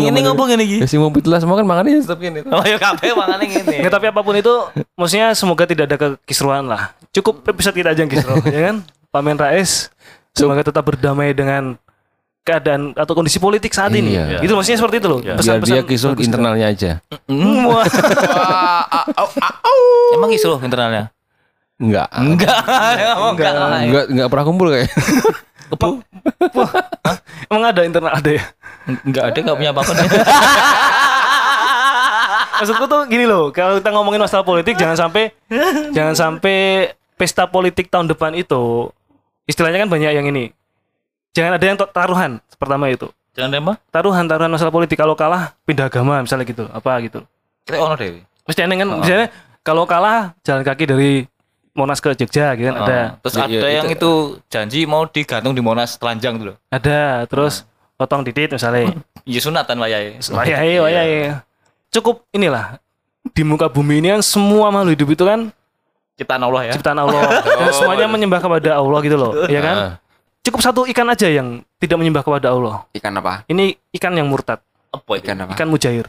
[0.00, 0.76] Ini ngopo ngene iki?
[0.82, 2.40] Ya sing mau pitulah semua kan makannya tetap gini.
[2.48, 3.76] Oh ya kabeh mangane ngene.
[3.84, 4.54] Nggak, tapi apa pun itu
[4.96, 6.96] maksudnya semoga tidak ada kekisruan lah.
[7.12, 8.76] Cukup episode kita aja yang kisruh, ya kan?
[9.12, 9.92] Pamen Rais
[10.36, 11.78] semoga tetap berdamai dengan
[12.46, 14.14] keadaan atau kondisi politik saat ini.
[14.14, 14.38] Iya.
[14.38, 15.18] Itu maksudnya seperti itu loh.
[15.18, 16.26] Biar Pesan-pesan dia kisruh bagus.
[16.30, 16.90] internalnya aja.
[17.26, 17.82] Au.
[20.14, 21.10] Emang isu loh internalnya?
[21.82, 22.06] Enggak.
[22.14, 22.62] Enggak.
[23.34, 23.52] Enggak.
[23.82, 24.86] Enggak enggak pernah kumpul kayak.
[27.50, 28.44] Emang ada internal ada ya?
[28.86, 29.92] Enggak ada enggak punya apa-apa.
[32.56, 35.28] Maksudku tuh gini loh, kalau kita ngomongin masalah politik jangan sampai
[35.92, 36.88] jangan sampai
[37.20, 38.88] pesta politik tahun depan itu
[39.44, 40.56] istilahnya kan banyak yang ini.
[41.36, 43.12] Jangan ada yang taruhan pertama itu.
[43.36, 43.76] Jangan deh, Mbak.
[43.92, 47.20] Taruhan taruhan masalah politik kalau kalah pindah agama misalnya gitu, apa gitu.
[47.62, 48.24] Kita ono deh.
[48.48, 49.28] Mesti aneh kan misalnya
[49.60, 51.12] kalau kalah jalan kaki dari
[51.76, 52.88] Monas ke Jogja gitu kan ada.
[52.88, 54.00] Ah, Terus Iya, ada iya, yang itu.
[54.00, 54.12] itu
[54.48, 56.56] janji mau digantung di Monas telanjang tuh loh.
[56.72, 58.96] Ada, terus potong titit misalnya.
[59.28, 60.16] Iya sunatan wayahe.
[60.24, 61.36] Wayai, wayai.
[61.92, 62.80] Cukup inilah
[63.28, 65.40] di muka bumi ini kan semua makhluk hidup itu kan
[66.16, 66.72] Ciptaan Allah ya.
[66.72, 69.76] ciptaan Allah dan semuanya menyembah kepada Allah gitu loh, ya kan?
[70.46, 72.86] Cukup satu ikan aja yang tidak menyembah kepada Allah.
[72.94, 73.42] Ikan apa?
[73.50, 74.62] Ini ikan yang murtad,
[74.94, 75.26] Apa itu?
[75.26, 75.52] Ikan apa?
[75.58, 76.06] ikan mujair.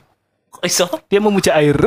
[0.54, 0.86] Kok iso?
[1.10, 1.74] Dia memuja air.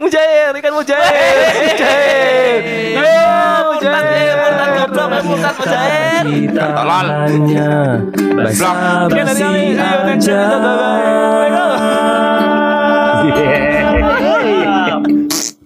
[0.00, 1.12] mujair, ikan mujair.
[1.52, 2.56] Mujair.
[2.96, 3.04] Yo,
[3.68, 4.32] mujair.
[4.32, 6.24] Murtad goblok, murtad mujair.
[6.24, 7.06] Kita Tolol.
[7.12, 7.70] hanya
[8.32, 8.70] basa
[9.04, 9.44] Sekian dari kami.
[9.44, 10.40] basi Ayo, next aja.
[10.40, 10.56] episode.
[10.56, 11.20] Bye-bye.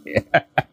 [0.07, 0.66] Yeah.